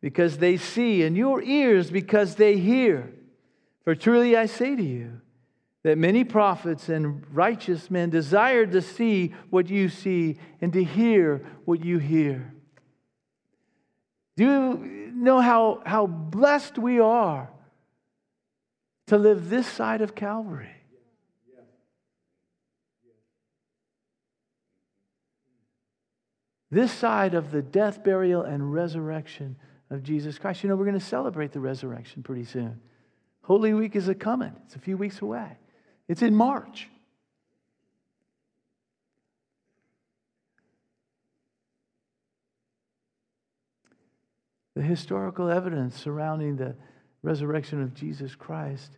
because 0.00 0.38
they 0.38 0.56
see, 0.56 1.02
and 1.02 1.16
your 1.16 1.42
ears 1.42 1.90
because 1.90 2.36
they 2.36 2.58
hear. 2.58 3.10
For 3.84 3.94
truly 3.94 4.36
I 4.36 4.46
say 4.46 4.74
to 4.74 4.82
you, 4.82 5.20
that 5.84 5.98
many 5.98 6.24
prophets 6.24 6.88
and 6.88 7.22
righteous 7.30 7.90
men 7.90 8.08
desired 8.08 8.72
to 8.72 8.80
see 8.80 9.34
what 9.50 9.68
you 9.68 9.90
see 9.90 10.38
and 10.60 10.72
to 10.72 10.82
hear 10.82 11.44
what 11.66 11.84
you 11.84 11.98
hear. 11.98 12.52
Do 14.36 14.44
you 14.44 15.12
know 15.14 15.40
how, 15.40 15.82
how 15.84 16.06
blessed 16.06 16.78
we 16.78 16.98
are 16.98 17.50
to 19.08 19.18
live 19.18 19.50
this 19.50 19.66
side 19.66 20.00
of 20.00 20.14
Calvary? 20.14 20.70
This 26.70 26.90
side 26.90 27.34
of 27.34 27.52
the 27.52 27.62
death, 27.62 28.02
burial, 28.02 28.42
and 28.42 28.72
resurrection 28.72 29.56
of 29.90 30.02
Jesus 30.02 30.38
Christ. 30.38 30.64
You 30.64 30.70
know, 30.70 30.76
we're 30.76 30.86
going 30.86 30.98
to 30.98 31.04
celebrate 31.04 31.52
the 31.52 31.60
resurrection 31.60 32.22
pretty 32.22 32.44
soon. 32.44 32.80
Holy 33.44 33.74
Week 33.74 33.94
is 33.94 34.08
a 34.08 34.14
coming, 34.14 34.52
it's 34.64 34.74
a 34.74 34.78
few 34.78 34.96
weeks 34.96 35.20
away. 35.20 35.58
It's 36.08 36.22
in 36.22 36.34
March. 36.34 36.88
The 44.74 44.82
historical 44.82 45.50
evidence 45.50 45.94
surrounding 45.94 46.56
the 46.56 46.74
resurrection 47.22 47.82
of 47.82 47.94
Jesus 47.94 48.34
Christ 48.34 48.96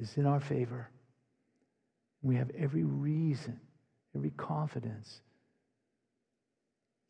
is 0.00 0.16
in 0.16 0.26
our 0.26 0.40
favor. 0.40 0.90
We 2.22 2.36
have 2.36 2.50
every 2.58 2.84
reason, 2.84 3.60
every 4.16 4.30
confidence 4.30 5.20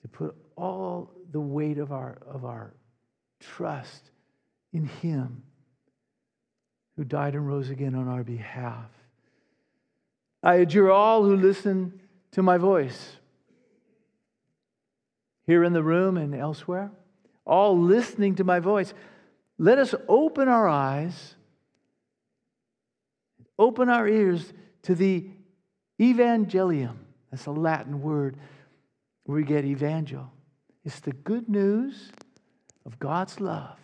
to 0.02 0.09
put 0.09 0.37
all 0.57 1.11
the 1.33 1.40
weight 1.40 1.78
of 1.78 1.90
our, 1.90 2.18
of 2.26 2.44
our 2.44 2.74
trust 3.40 4.11
in 4.72 4.87
Him 4.87 5.42
who 6.96 7.04
died 7.04 7.35
and 7.35 7.46
rose 7.46 7.70
again 7.70 7.94
on 7.94 8.09
our 8.09 8.24
behalf. 8.24 8.90
I 10.42 10.57
adjure 10.57 10.90
all 10.90 11.24
who 11.24 11.37
listen 11.37 12.00
to 12.33 12.42
my 12.42 12.59
voice, 12.59 13.16
here 15.46 15.64
in 15.64 15.72
the 15.72 15.83
room 15.83 16.16
and 16.16 16.35
elsewhere, 16.35 16.90
all 17.46 17.78
listening 17.78 18.35
to 18.35 18.44
my 18.44 18.61
voice, 18.61 18.92
let 19.57 19.78
us 19.78 19.94
open 20.09 20.48
our 20.48 20.68
eyes, 20.68 21.35
open 23.59 23.88
our 23.88 24.07
ears 24.07 24.52
to 24.83 24.94
the 24.94 25.26
evangelium. 26.00 26.96
That's 27.31 27.46
a 27.46 27.50
Latin 27.50 28.02
word 28.02 28.37
where 29.24 29.37
we 29.37 29.44
get 29.44 29.64
evangel. 29.64 30.31
It's 30.85 31.00
the 31.00 31.12
good 31.12 31.48
news 31.48 32.11
of 32.85 32.98
God's 32.98 33.40
love 33.40 33.78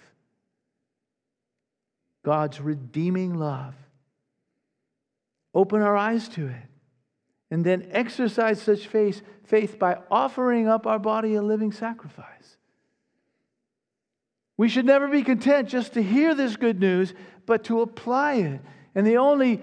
God's 2.24 2.60
redeeming 2.60 3.34
love. 3.34 3.74
Open 5.54 5.82
our 5.82 5.96
eyes 5.96 6.28
to 6.30 6.48
it. 6.48 6.62
And 7.50 7.64
then 7.64 7.86
exercise 7.92 8.60
such 8.60 8.88
faith, 8.88 9.22
faith 9.44 9.78
by 9.78 9.98
offering 10.10 10.66
up 10.66 10.86
our 10.86 10.98
body 10.98 11.34
a 11.34 11.42
living 11.42 11.70
sacrifice. 11.70 12.56
We 14.56 14.68
should 14.68 14.86
never 14.86 15.06
be 15.06 15.22
content 15.22 15.68
just 15.68 15.94
to 15.94 16.02
hear 16.02 16.34
this 16.34 16.56
good 16.56 16.80
news, 16.80 17.12
but 17.46 17.64
to 17.64 17.82
apply 17.82 18.34
it. 18.34 18.60
And 18.94 19.06
the 19.06 19.18
only 19.18 19.60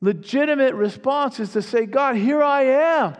legitimate 0.00 0.74
response 0.74 1.40
is 1.40 1.52
to 1.52 1.62
say, 1.62 1.86
God, 1.86 2.16
here 2.16 2.42
I 2.42 2.62
am. 2.62 3.16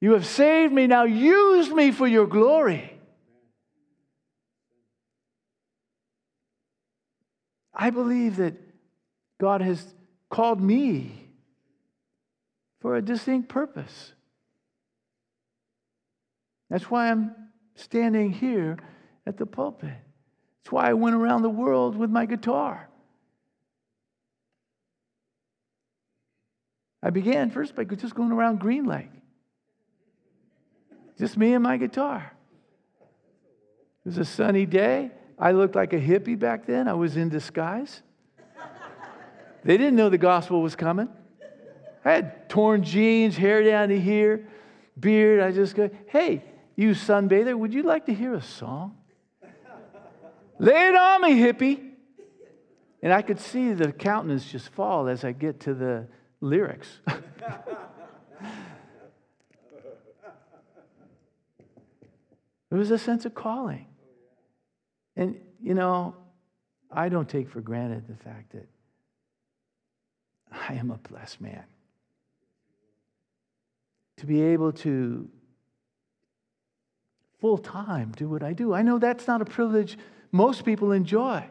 You 0.00 0.12
have 0.12 0.26
saved 0.26 0.72
me. 0.72 0.86
Now 0.86 1.04
use 1.04 1.70
me 1.70 1.90
for 1.90 2.06
your 2.06 2.26
glory. 2.26 2.95
I 7.76 7.90
believe 7.90 8.36
that 8.36 8.54
God 9.38 9.60
has 9.60 9.94
called 10.30 10.60
me 10.60 11.28
for 12.80 12.96
a 12.96 13.02
distinct 13.02 13.50
purpose. 13.50 14.12
That's 16.70 16.90
why 16.90 17.10
I'm 17.10 17.34
standing 17.74 18.32
here 18.32 18.78
at 19.26 19.36
the 19.36 19.44
pulpit. 19.44 19.90
That's 19.90 20.72
why 20.72 20.88
I 20.88 20.94
went 20.94 21.14
around 21.14 21.42
the 21.42 21.50
world 21.50 21.96
with 21.96 22.10
my 22.10 22.24
guitar. 22.24 22.88
I 27.02 27.10
began 27.10 27.50
first 27.50 27.76
by 27.76 27.84
just 27.84 28.14
going 28.14 28.32
around 28.32 28.58
Green 28.58 28.84
Lake. 28.84 29.10
Just 31.18 31.36
me 31.36 31.52
and 31.52 31.62
my 31.62 31.76
guitar. 31.76 32.32
It 33.00 34.08
was 34.08 34.18
a 34.18 34.24
sunny 34.24 34.66
day. 34.66 35.10
I 35.38 35.52
looked 35.52 35.74
like 35.74 35.92
a 35.92 36.00
hippie 36.00 36.38
back 36.38 36.66
then. 36.66 36.88
I 36.88 36.94
was 36.94 37.16
in 37.16 37.28
disguise. 37.28 38.02
They 39.64 39.76
didn't 39.76 39.96
know 39.96 40.08
the 40.08 40.18
gospel 40.18 40.62
was 40.62 40.76
coming. 40.76 41.08
I 42.04 42.12
had 42.12 42.48
torn 42.48 42.84
jeans, 42.84 43.36
hair 43.36 43.64
down 43.64 43.88
to 43.88 43.98
here, 43.98 44.46
beard. 44.98 45.40
I 45.40 45.50
just 45.50 45.74
go, 45.74 45.90
hey, 46.06 46.44
you 46.76 46.90
sunbather, 46.90 47.58
would 47.58 47.74
you 47.74 47.82
like 47.82 48.06
to 48.06 48.14
hear 48.14 48.34
a 48.34 48.42
song? 48.42 48.96
Lay 50.58 50.88
it 50.88 50.94
on 50.94 51.22
me, 51.22 51.30
hippie. 51.40 51.90
And 53.02 53.12
I 53.12 53.22
could 53.22 53.40
see 53.40 53.72
the 53.72 53.92
countenance 53.92 54.50
just 54.50 54.68
fall 54.70 55.08
as 55.08 55.24
I 55.24 55.32
get 55.32 55.60
to 55.60 55.74
the 55.74 56.06
lyrics. 56.40 56.88
there 57.06 57.18
was 62.70 62.90
a 62.90 62.98
sense 62.98 63.24
of 63.26 63.34
calling. 63.34 63.86
And, 65.16 65.40
you 65.62 65.74
know, 65.74 66.14
I 66.90 67.08
don't 67.08 67.28
take 67.28 67.48
for 67.48 67.60
granted 67.60 68.06
the 68.06 68.16
fact 68.16 68.52
that 68.52 68.68
I 70.52 70.74
am 70.74 70.90
a 70.90 70.98
blessed 70.98 71.40
man. 71.40 71.64
To 74.18 74.26
be 74.26 74.42
able 74.42 74.72
to 74.72 75.28
full 77.40 77.58
time 77.58 78.12
do 78.16 78.28
what 78.28 78.42
I 78.42 78.52
do. 78.52 78.72
I 78.72 78.82
know 78.82 78.98
that's 78.98 79.26
not 79.26 79.42
a 79.42 79.44
privilege 79.44 79.98
most 80.32 80.64
people 80.64 80.92
enjoy. 80.92 81.44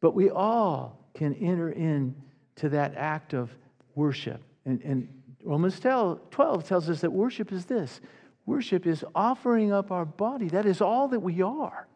But 0.00 0.14
we 0.14 0.30
all 0.30 0.98
can 1.14 1.34
enter 1.34 1.70
into 1.70 2.68
that 2.70 2.94
act 2.96 3.34
of 3.34 3.50
worship. 3.94 4.40
And, 4.64 4.80
and 4.82 5.08
Romans 5.44 5.78
12 5.80 6.30
tells 6.64 6.88
us 6.90 7.00
that 7.00 7.10
worship 7.10 7.52
is 7.52 7.66
this 7.66 8.00
Worship 8.46 8.86
is 8.86 9.04
offering 9.14 9.72
up 9.72 9.90
our 9.90 10.04
body. 10.04 10.48
That 10.48 10.66
is 10.66 10.80
all 10.80 11.08
that 11.08 11.20
we 11.20 11.42
are 11.42 11.86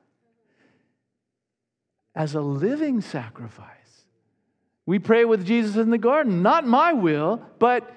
as 2.15 2.35
a 2.35 2.41
living 2.41 3.01
sacrifice. 3.01 3.71
We 4.87 4.99
pray 4.99 5.25
with 5.25 5.45
Jesus 5.45 5.77
in 5.77 5.91
the 5.91 5.99
garden, 5.99 6.43
not 6.43 6.67
my 6.67 6.93
will, 6.93 7.43
but 7.59 7.93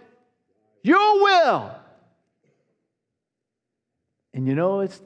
your 0.84 1.24
will. 1.24 1.76
And 4.34 4.48
you 4.48 4.56
know, 4.56 4.82
it's 4.82 5.02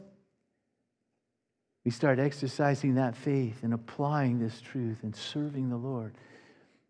we 1.84 1.92
start 1.92 2.18
exercising 2.18 2.96
that 2.96 3.16
faith 3.16 3.60
and 3.64 3.74
applying 3.74 4.40
this 4.40 4.62
truth 4.62 5.00
and 5.04 5.14
serving 5.14 5.70
the 5.70 5.76
Lord, 5.76 6.16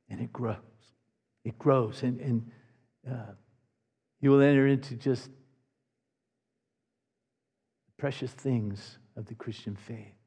and 0.09 0.21
it 0.21 0.31
grows. 0.31 0.57
It 1.43 1.57
grows, 1.57 2.03
and, 2.03 2.19
and 2.21 2.51
uh, 3.09 3.33
you 4.21 4.29
will 4.29 4.41
enter 4.41 4.67
into 4.67 4.95
just 4.95 5.29
precious 8.03 8.33
things 8.33 8.97
of 9.15 9.25
the 9.27 9.33
Christian 9.33 9.77
faith. 9.77 10.17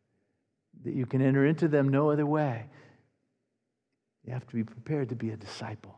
That 0.82 0.94
you 0.94 1.04
can 1.04 1.20
enter 1.20 1.44
into 1.44 1.68
them 1.68 1.90
no 1.90 2.10
other 2.10 2.24
way. 2.24 2.64
You 4.24 4.32
have 4.32 4.46
to 4.46 4.54
be 4.54 4.64
prepared 4.64 5.10
to 5.10 5.14
be 5.14 5.28
a 5.28 5.36
disciple, 5.36 5.94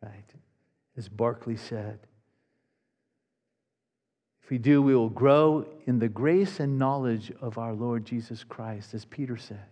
right? 0.00 0.30
As 0.96 1.08
Barclay 1.08 1.56
said. 1.56 1.98
If 4.44 4.50
we 4.50 4.58
do, 4.58 4.80
we 4.82 4.94
will 4.94 5.08
grow 5.08 5.66
in 5.84 5.98
the 5.98 6.08
grace 6.08 6.60
and 6.60 6.78
knowledge 6.78 7.32
of 7.40 7.58
our 7.58 7.74
Lord 7.74 8.04
Jesus 8.04 8.44
Christ, 8.44 8.94
as 8.94 9.04
Peter 9.04 9.36
said. 9.36 9.66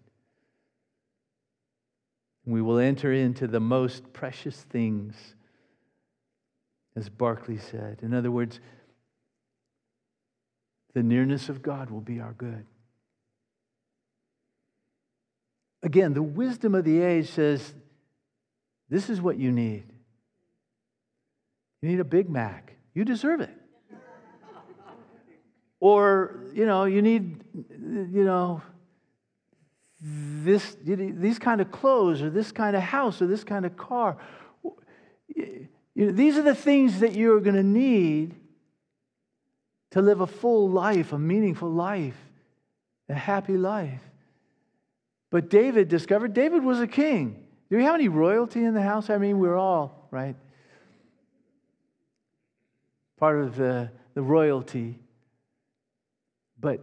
We 2.45 2.63
will 2.63 2.81
enter 2.81 3.13
into 3.13 3.47
the 3.47 3.61
most 3.61 4.13
precious 4.13 4.57
things, 4.57 5.37
as 6.97 7.09
Barclay 7.09 7.59
said. 7.59 8.01
In 8.03 8.13
other 8.13 8.33
words, 8.33 8.59
the 10.95 11.03
nearness 11.03 11.49
of 11.49 11.63
God 11.63 11.91
will 11.91 12.01
be 12.01 12.21
our 12.21 12.33
good. 12.33 12.67
Again, 15.83 16.15
the 16.15 16.23
wisdom 16.23 16.75
of 16.75 16.85
the 16.85 17.01
age 17.01 17.29
says 17.29 17.75
this 18.89 19.11
is 19.11 19.21
what 19.21 19.39
you 19.39 19.51
need. 19.51 19.85
You 21.81 21.89
need 21.89 22.01
a 22.01 22.05
Big 22.05 22.31
Mac. 22.31 22.77
You 22.95 23.05
deserve 23.05 23.41
it. 23.41 23.51
or, 25.81 26.45
you 26.55 26.67
know, 26.67 26.85
you 26.85 27.03
need, 27.03 27.43
you 27.55 28.25
know, 28.25 28.63
this, 30.01 30.77
these 30.85 31.39
kind 31.39 31.61
of 31.61 31.73
clothes 31.73 32.23
or 32.23 32.31
this 32.31 32.53
kind 32.53 32.77
of 32.77 32.83
house 32.83 33.21
or 33.23 33.27
this 33.27 33.45
kind 33.45 33.65
of 33.65 33.77
car. 33.77 34.19
You 35.35 35.69
know, 36.07 36.13
these 36.13 36.37
are 36.37 36.43
the 36.43 36.55
things 36.55 37.01
that 37.01 37.15
you're 37.15 37.41
going 37.41 37.57
to 37.57 37.63
need 37.63 38.35
to 39.93 40.03
live 40.03 40.21
a 40.21 40.27
full 40.27 40.69
life, 40.69 41.13
a 41.13 41.19
meaningful 41.19 41.71
life, 41.71 42.17
a 43.09 43.15
happy 43.15 43.57
life. 43.57 44.03
But 45.31 45.49
David 45.49 45.89
discovered 45.89 46.35
David 46.35 46.65
was 46.65 46.81
a 46.81 46.87
king. 46.87 47.45
Do 47.71 47.77
we 47.77 47.85
have 47.85 47.95
any 47.95 48.09
royalty 48.09 48.65
in 48.65 48.75
the 48.75 48.83
house? 48.83 49.09
I 49.09 49.19
mean, 49.19 49.39
we're 49.39 49.57
all, 49.57 50.09
right? 50.11 50.37
Part 53.19 53.41
of 53.41 53.57
the, 53.57 53.91
the 54.15 54.23
royalty. 54.23 54.99
But 56.59 56.81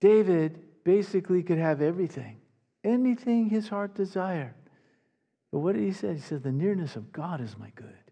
David 0.00 0.60
basically 0.84 1.42
could 1.42 1.58
have 1.58 1.82
everything, 1.82 2.40
anything 2.82 3.50
his 3.50 3.68
heart 3.68 3.94
desired. 3.94 4.54
But 5.52 5.60
what 5.60 5.74
did 5.74 5.84
he 5.84 5.92
say? 5.92 6.14
He 6.14 6.20
said, 6.20 6.42
The 6.42 6.52
nearness 6.52 6.96
of 6.96 7.12
God 7.12 7.40
is 7.40 7.56
my 7.58 7.70
good. 7.74 8.07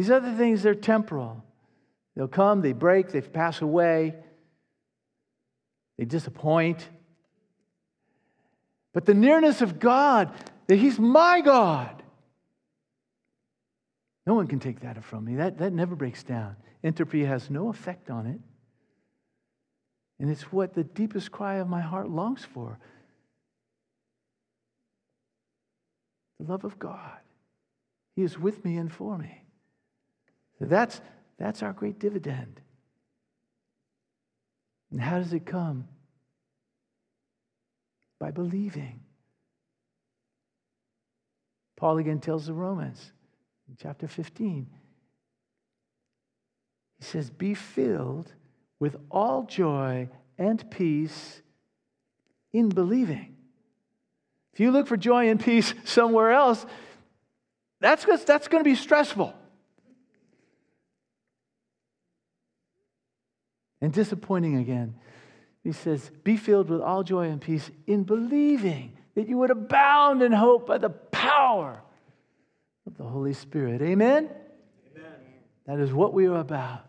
These 0.00 0.10
other 0.10 0.32
things, 0.32 0.62
they're 0.62 0.74
temporal. 0.74 1.44
They'll 2.16 2.26
come, 2.26 2.62
they 2.62 2.72
break, 2.72 3.10
they 3.10 3.20
pass 3.20 3.60
away, 3.60 4.14
they 5.98 6.06
disappoint. 6.06 6.88
But 8.94 9.04
the 9.04 9.12
nearness 9.12 9.60
of 9.60 9.78
God, 9.78 10.32
that 10.68 10.76
He's 10.76 10.98
my 10.98 11.42
God, 11.42 12.02
no 14.26 14.32
one 14.32 14.46
can 14.46 14.58
take 14.58 14.80
that 14.80 15.04
from 15.04 15.26
me. 15.26 15.36
That, 15.36 15.58
that 15.58 15.74
never 15.74 15.94
breaks 15.94 16.22
down. 16.22 16.56
Entropy 16.82 17.26
has 17.26 17.50
no 17.50 17.68
effect 17.68 18.08
on 18.08 18.26
it. 18.26 18.40
And 20.18 20.30
it's 20.30 20.50
what 20.50 20.72
the 20.72 20.82
deepest 20.82 21.30
cry 21.30 21.56
of 21.56 21.68
my 21.68 21.82
heart 21.82 22.08
longs 22.08 22.42
for 22.42 22.78
the 26.38 26.50
love 26.50 26.64
of 26.64 26.78
God. 26.78 27.18
He 28.16 28.22
is 28.22 28.38
with 28.38 28.64
me 28.64 28.78
and 28.78 28.90
for 28.90 29.18
me. 29.18 29.42
That's, 30.60 31.00
that's 31.38 31.62
our 31.62 31.72
great 31.72 31.98
dividend. 31.98 32.60
And 34.90 35.00
how 35.00 35.18
does 35.18 35.32
it 35.32 35.46
come? 35.46 35.88
By 38.18 38.30
believing. 38.30 39.00
Paul 41.76 41.96
again 41.96 42.20
tells 42.20 42.46
the 42.46 42.52
Romans 42.52 43.12
in 43.68 43.76
chapter 43.80 44.06
15. 44.06 44.66
He 46.98 47.04
says, 47.04 47.30
Be 47.30 47.54
filled 47.54 48.30
with 48.78 48.96
all 49.10 49.44
joy 49.44 50.10
and 50.36 50.70
peace 50.70 51.40
in 52.52 52.68
believing. 52.68 53.36
If 54.52 54.60
you 54.60 54.72
look 54.72 54.88
for 54.88 54.98
joy 54.98 55.30
and 55.30 55.42
peace 55.42 55.72
somewhere 55.84 56.32
else, 56.32 56.66
that's, 57.80 58.04
that's 58.24 58.48
going 58.48 58.62
to 58.62 58.68
be 58.68 58.76
stressful 58.76 59.34
and 63.80 63.92
disappointing 63.92 64.56
again. 64.56 64.94
He 65.62 65.72
says, 65.72 66.10
Be 66.24 66.36
filled 66.36 66.70
with 66.70 66.80
all 66.80 67.02
joy 67.02 67.28
and 67.28 67.40
peace 67.40 67.70
in 67.86 68.04
believing 68.04 68.96
that 69.14 69.28
you 69.28 69.38
would 69.38 69.50
abound 69.50 70.22
in 70.22 70.32
hope 70.32 70.66
by 70.66 70.78
the 70.78 70.90
power 70.90 71.82
of 72.86 72.96
the 72.96 73.04
Holy 73.04 73.34
Spirit. 73.34 73.82
Amen? 73.82 74.30
Amen. 74.96 75.12
That 75.66 75.78
is 75.80 75.92
what 75.92 76.14
we 76.14 76.26
are 76.26 76.40
about. 76.40 76.86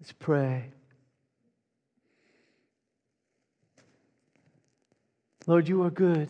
Let's 0.00 0.12
pray. 0.12 0.70
Lord, 5.46 5.68
you 5.68 5.82
are 5.82 5.90
good. 5.90 6.28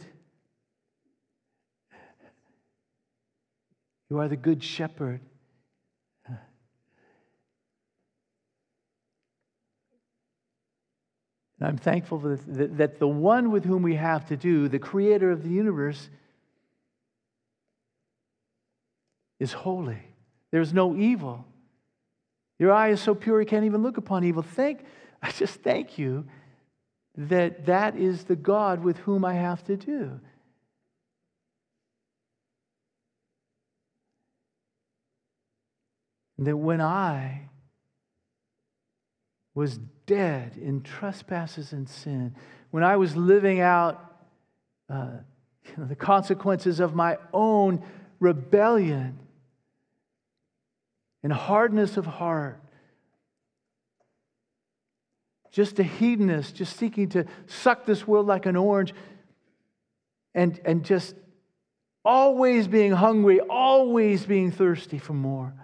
You 4.11 4.19
are 4.19 4.29
the 4.29 4.37
good 4.37 4.62
shepherd. 4.62 5.21
And 11.65 11.71
I'm 11.71 11.79
thankful 11.79 12.19
that, 12.19 12.77
that 12.77 12.99
the 12.99 13.09
one 13.09 13.51
with 13.51 13.65
whom 13.65 13.83
we 13.83 13.95
have 13.95 14.27
to 14.27 14.37
do, 14.37 14.69
the 14.69 14.79
creator 14.79 15.31
of 15.31 15.43
the 15.43 15.49
universe, 15.49 16.11
is 19.41 19.55
holy. 19.55 20.03
There's 20.51 20.75
no 20.75 20.95
evil. 20.95 21.47
Your 22.59 22.71
eye 22.71 22.91
is 22.91 23.01
so 23.01 23.15
pure 23.15 23.41
you 23.41 23.47
can't 23.47 23.65
even 23.65 23.83
look 23.83 23.97
upon 23.97 24.25
evil. 24.25 24.43
Thank, 24.43 24.85
I 25.23 25.31
just 25.31 25.62
thank 25.62 25.97
you 25.97 26.27
that 27.17 27.65
that 27.65 27.97
is 27.97 28.25
the 28.25 28.37
God 28.37 28.85
with 28.85 28.99
whom 28.99 29.25
I 29.25 29.33
have 29.33 29.65
to 29.65 29.77
do. 29.79 30.21
that 36.37 36.57
when 36.59 36.83
I 36.83 37.49
was 39.55 39.79
dead 40.07 40.57
in 40.57 40.83
trespasses 40.83 41.73
and 41.73 41.89
sin, 41.89 42.35
when 42.71 42.83
I 42.83 42.97
was 42.97 43.17
living 43.17 43.61
out 43.61 44.15
uh, 44.91 45.19
you 45.65 45.73
know, 45.79 45.87
the 45.87 45.97
consequences 45.97 46.81
of 46.81 46.95
my 46.95 47.19
own 47.33 47.83
rebellion 48.21 49.19
and 51.23 51.33
hardness 51.33 51.97
of 51.97 52.05
heart, 52.05 52.61
just 55.51 55.79
a 55.79 55.83
hedonist, 55.83 56.55
just 56.55 56.77
seeking 56.77 57.09
to 57.11 57.25
suck 57.47 57.87
this 57.87 58.07
world 58.07 58.27
like 58.27 58.45
an 58.45 58.57
orange, 58.57 58.93
and, 60.35 60.61
and 60.65 60.85
just 60.85 61.15
always 62.05 62.67
being 62.67 62.93
hungry, 62.93 63.41
always 63.41 64.27
being 64.27 64.51
thirsty 64.51 64.99
for 64.99 65.15
more. 65.15 65.55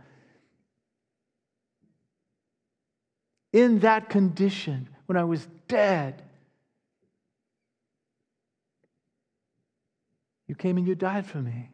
In 3.52 3.80
that 3.80 4.08
condition, 4.08 4.88
when 5.06 5.16
I 5.16 5.24
was 5.24 5.46
dead, 5.66 6.22
you 10.46 10.54
came 10.54 10.76
and 10.76 10.86
you 10.86 10.94
died 10.94 11.26
for 11.26 11.38
me. 11.38 11.70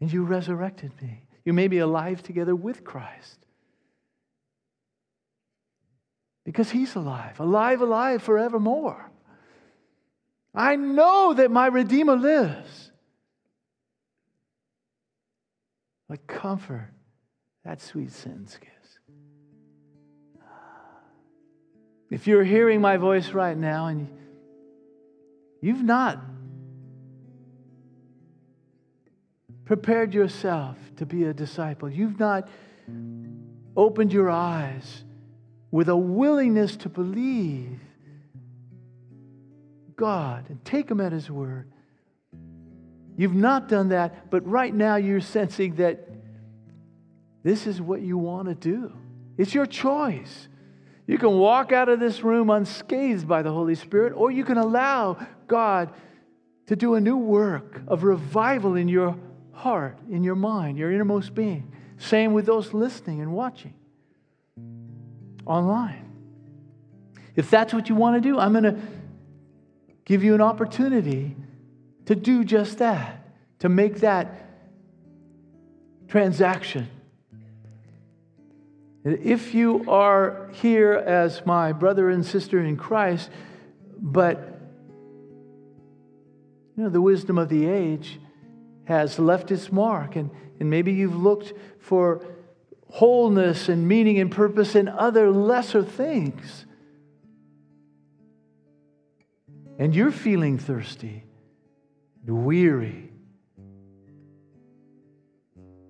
And 0.00 0.12
you 0.12 0.24
resurrected 0.24 0.92
me. 1.00 1.24
You 1.44 1.52
made 1.52 1.70
me 1.70 1.78
alive 1.78 2.22
together 2.22 2.54
with 2.54 2.84
Christ. 2.84 3.38
Because 6.44 6.70
he's 6.70 6.94
alive, 6.94 7.40
alive, 7.40 7.80
alive 7.80 8.22
forevermore. 8.22 9.10
I 10.54 10.76
know 10.76 11.34
that 11.34 11.50
my 11.50 11.66
Redeemer 11.66 12.16
lives. 12.16 12.92
What 16.06 16.26
comfort 16.26 16.92
that 17.64 17.80
sweet 17.80 18.12
sentence 18.12 18.58
gives. 18.58 18.75
If 22.10 22.26
you're 22.26 22.44
hearing 22.44 22.80
my 22.80 22.96
voice 22.96 23.30
right 23.30 23.56
now 23.56 23.86
and 23.86 24.08
you've 25.60 25.82
not 25.82 26.20
prepared 29.64 30.14
yourself 30.14 30.76
to 30.96 31.06
be 31.06 31.24
a 31.24 31.34
disciple, 31.34 31.90
you've 31.90 32.20
not 32.20 32.48
opened 33.76 34.12
your 34.12 34.30
eyes 34.30 35.04
with 35.70 35.88
a 35.88 35.96
willingness 35.96 36.76
to 36.76 36.88
believe 36.88 37.80
God 39.96 40.48
and 40.48 40.64
take 40.64 40.90
Him 40.90 41.00
at 41.00 41.12
His 41.12 41.30
word. 41.30 41.70
You've 43.16 43.34
not 43.34 43.68
done 43.68 43.88
that, 43.88 44.30
but 44.30 44.46
right 44.46 44.74
now 44.74 44.96
you're 44.96 45.20
sensing 45.20 45.76
that 45.76 46.08
this 47.42 47.66
is 47.66 47.80
what 47.80 48.02
you 48.02 48.18
want 48.18 48.48
to 48.48 48.54
do. 48.54 48.92
It's 49.38 49.54
your 49.54 49.66
choice. 49.66 50.48
You 51.06 51.18
can 51.18 51.38
walk 51.38 51.72
out 51.72 51.88
of 51.88 52.00
this 52.00 52.22
room 52.22 52.50
unscathed 52.50 53.28
by 53.28 53.42
the 53.42 53.52
Holy 53.52 53.76
Spirit, 53.76 54.12
or 54.14 54.30
you 54.30 54.44
can 54.44 54.58
allow 54.58 55.16
God 55.46 55.92
to 56.66 56.74
do 56.74 56.94
a 56.94 57.00
new 57.00 57.16
work 57.16 57.80
of 57.86 58.02
revival 58.02 58.74
in 58.74 58.88
your 58.88 59.16
heart, 59.52 59.98
in 60.10 60.24
your 60.24 60.34
mind, 60.34 60.78
your 60.78 60.90
innermost 60.90 61.34
being. 61.34 61.72
Same 61.96 62.32
with 62.32 62.44
those 62.44 62.74
listening 62.74 63.20
and 63.20 63.32
watching 63.32 63.74
online. 65.46 66.02
If 67.36 67.50
that's 67.50 67.72
what 67.72 67.88
you 67.88 67.94
want 67.94 68.16
to 68.16 68.20
do, 68.20 68.38
I'm 68.38 68.52
going 68.52 68.64
to 68.64 68.80
give 70.04 70.24
you 70.24 70.34
an 70.34 70.40
opportunity 70.40 71.36
to 72.06 72.14
do 72.14 72.44
just 72.44 72.78
that, 72.78 73.24
to 73.60 73.68
make 73.68 74.00
that 74.00 74.42
transaction 76.08 76.88
if 79.06 79.54
you 79.54 79.88
are 79.88 80.50
here 80.54 80.92
as 80.92 81.44
my 81.46 81.72
brother 81.72 82.10
and 82.10 82.26
sister 82.26 82.60
in 82.60 82.76
Christ, 82.76 83.30
but 83.98 84.60
you 86.76 86.82
know, 86.82 86.88
the 86.88 87.00
wisdom 87.00 87.38
of 87.38 87.48
the 87.48 87.66
age 87.66 88.18
has 88.84 89.18
left 89.18 89.50
its 89.50 89.70
mark, 89.72 90.16
and, 90.16 90.30
and 90.60 90.68
maybe 90.68 90.92
you've 90.92 91.16
looked 91.16 91.52
for 91.78 92.24
wholeness 92.90 93.68
and 93.68 93.86
meaning 93.86 94.18
and 94.18 94.30
purpose 94.30 94.74
in 94.74 94.88
other 94.88 95.30
lesser 95.30 95.82
things. 95.82 96.66
And 99.78 99.94
you're 99.94 100.10
feeling 100.10 100.58
thirsty. 100.58 101.24
and 102.26 102.44
weary. 102.44 103.05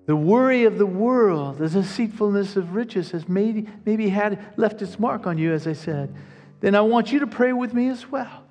The 0.07 0.15
worry 0.15 0.63
of 0.63 0.77
the 0.77 0.85
world, 0.85 1.57
the 1.57 1.67
deceitfulness 1.67 2.55
of 2.55 2.73
riches 2.73 3.11
has 3.11 3.27
maybe, 3.27 3.67
maybe 3.85 4.07
had 4.07 4.39
left 4.55 4.81
its 4.81 4.97
mark 4.97 5.27
on 5.27 5.37
you, 5.37 5.51
as 5.53 5.67
I 5.67 5.73
said. 5.73 6.15
Then 6.61 6.75
I 6.75 6.81
want 6.81 7.11
you 7.11 7.19
to 7.19 7.27
pray 7.27 7.51
with 7.51 7.73
me 7.73 7.89
as 7.89 8.09
well. 8.09 8.45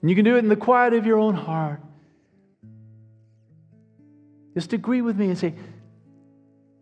And 0.00 0.10
you 0.10 0.16
can 0.16 0.24
do 0.24 0.34
it 0.34 0.40
in 0.40 0.48
the 0.48 0.56
quiet 0.56 0.92
of 0.92 1.06
your 1.06 1.18
own 1.18 1.36
heart. 1.36 1.80
Just 4.54 4.72
agree 4.72 5.02
with 5.02 5.16
me 5.16 5.28
and 5.28 5.38
say, 5.38 5.54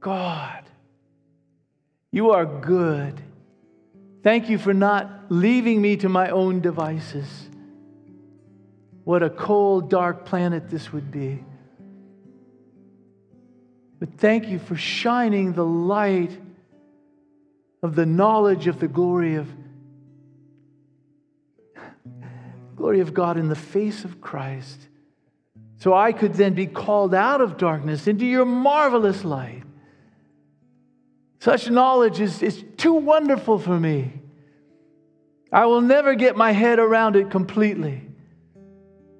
God, 0.00 0.64
you 2.10 2.30
are 2.30 2.46
good. 2.46 3.20
Thank 4.22 4.48
you 4.48 4.56
for 4.56 4.72
not 4.72 5.26
leaving 5.28 5.82
me 5.82 5.98
to 5.98 6.08
my 6.08 6.30
own 6.30 6.60
devices. 6.60 7.50
What 9.04 9.22
a 9.22 9.28
cold, 9.28 9.90
dark 9.90 10.24
planet 10.24 10.70
this 10.70 10.90
would 10.90 11.10
be. 11.10 11.44
But 14.02 14.14
thank 14.14 14.48
you 14.48 14.58
for 14.58 14.74
shining 14.74 15.52
the 15.52 15.64
light 15.64 16.36
of 17.84 17.94
the 17.94 18.04
knowledge 18.04 18.66
of 18.66 18.80
the 18.80 18.88
glory 18.88 19.36
of 19.36 19.46
glory 22.74 22.98
of 22.98 23.14
God 23.14 23.36
in 23.36 23.48
the 23.48 23.54
face 23.54 24.04
of 24.04 24.20
Christ. 24.20 24.88
So 25.76 25.94
I 25.94 26.10
could 26.10 26.34
then 26.34 26.54
be 26.54 26.66
called 26.66 27.14
out 27.14 27.40
of 27.40 27.56
darkness 27.56 28.08
into 28.08 28.26
your 28.26 28.44
marvelous 28.44 29.24
light. 29.24 29.62
Such 31.38 31.70
knowledge 31.70 32.18
is, 32.18 32.42
is 32.42 32.64
too 32.76 32.94
wonderful 32.94 33.60
for 33.60 33.78
me. 33.78 34.14
I 35.52 35.66
will 35.66 35.80
never 35.80 36.16
get 36.16 36.36
my 36.36 36.50
head 36.50 36.80
around 36.80 37.14
it 37.14 37.30
completely 37.30 38.02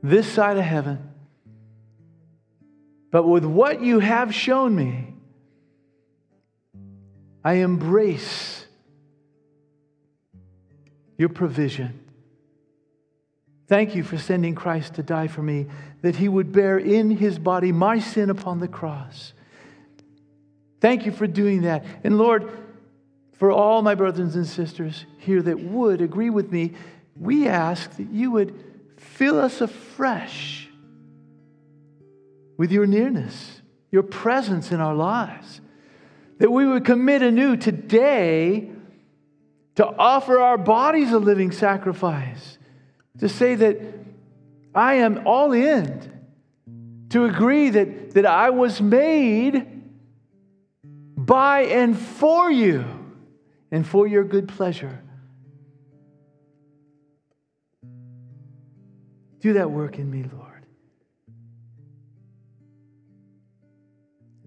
this 0.03 0.27
side 0.27 0.57
of 0.57 0.65
heaven. 0.65 1.12
But 3.13 3.25
with 3.25 3.45
what 3.45 3.83
you 3.83 4.01
have 4.01 4.35
shown 4.35 4.75
me, 4.75 5.15
I 7.45 7.55
embrace 7.55 8.67
your 11.19 11.29
provision. 11.29 12.01
Thank 13.69 13.95
you 13.95 14.03
for 14.03 14.17
sending 14.17 14.55
Christ 14.55 14.95
to 14.95 15.03
die 15.03 15.29
for 15.29 15.43
me, 15.43 15.67
that 16.01 16.17
he 16.17 16.29
would 16.29 16.53
bear 16.53 16.79
in 16.79 17.11
his 17.11 17.39
body 17.39 17.71
my 17.71 17.99
sin 17.99 18.31
upon 18.31 18.61
the 18.61 18.69
cross. 18.69 19.35
Thank 20.81 21.05
you 21.05 21.13
for 21.13 21.27
doing 21.27 21.63
that. 21.63 21.85
And 22.03 22.17
Lord, 22.17 22.51
for 23.35 23.53
all 23.53 23.83
my 23.83 23.95
brothers 23.95 24.35
and 24.35 24.47
sisters 24.47 25.05
here 25.19 25.43
that 25.43 25.61
would 25.61 26.01
agree 26.01 26.31
with 26.31 26.51
me, 26.51 26.73
we 27.15 27.47
ask 27.47 27.95
that 27.99 28.11
you 28.11 28.31
would 28.31 28.59
fill 28.97 29.39
us 29.39 29.61
afresh 29.61 30.62
with 32.63 32.71
your 32.71 32.87
nearness, 32.87 33.61
your 33.91 34.05
presence 34.05 34.71
in 34.71 34.81
our 34.81 34.95
lives. 34.95 35.61
That 36.39 36.49
we 36.49 36.65
would 36.65 36.85
commit 36.85 37.21
anew 37.21 37.57
today 37.57 38.71
to 39.75 39.85
offer 39.85 40.39
our 40.39 40.57
bodies 40.57 41.11
a 41.11 41.19
living 41.19 41.51
sacrifice, 41.51 42.59
to 43.19 43.29
say 43.29 43.57
that 43.57 43.81
I 44.77 44.95
am 44.95 45.27
all 45.27 45.51
in, 45.51 46.09
to 47.09 47.25
agree 47.25 47.71
that, 47.71 48.13
that 48.13 48.27
I 48.27 48.51
was 48.51 48.81
made 48.81 49.67
by 51.17 51.63
and 51.63 51.99
for 51.99 52.49
you 52.49 52.85
and 53.73 53.85
for 53.85 54.07
your 54.07 54.23
good 54.23 54.47
pleasure. 54.47 55.03
Do 59.41 59.55
that 59.55 59.69
work 59.69 59.99
in 59.99 60.09
me, 60.09 60.27
Lord. 60.33 60.52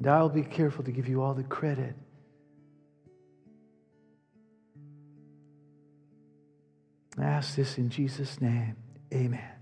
And 0.06 0.14
I'll 0.14 0.30
be 0.30 0.44
careful 0.44 0.84
to 0.84 0.92
give 0.92 1.08
you 1.08 1.24
all 1.24 1.34
the 1.34 1.42
credit. 1.42 1.96
I 7.18 7.24
ask 7.24 7.56
this 7.56 7.80
in 7.80 7.90
Jesus' 7.90 8.40
name. 8.40 8.76
Amen. 9.12 9.55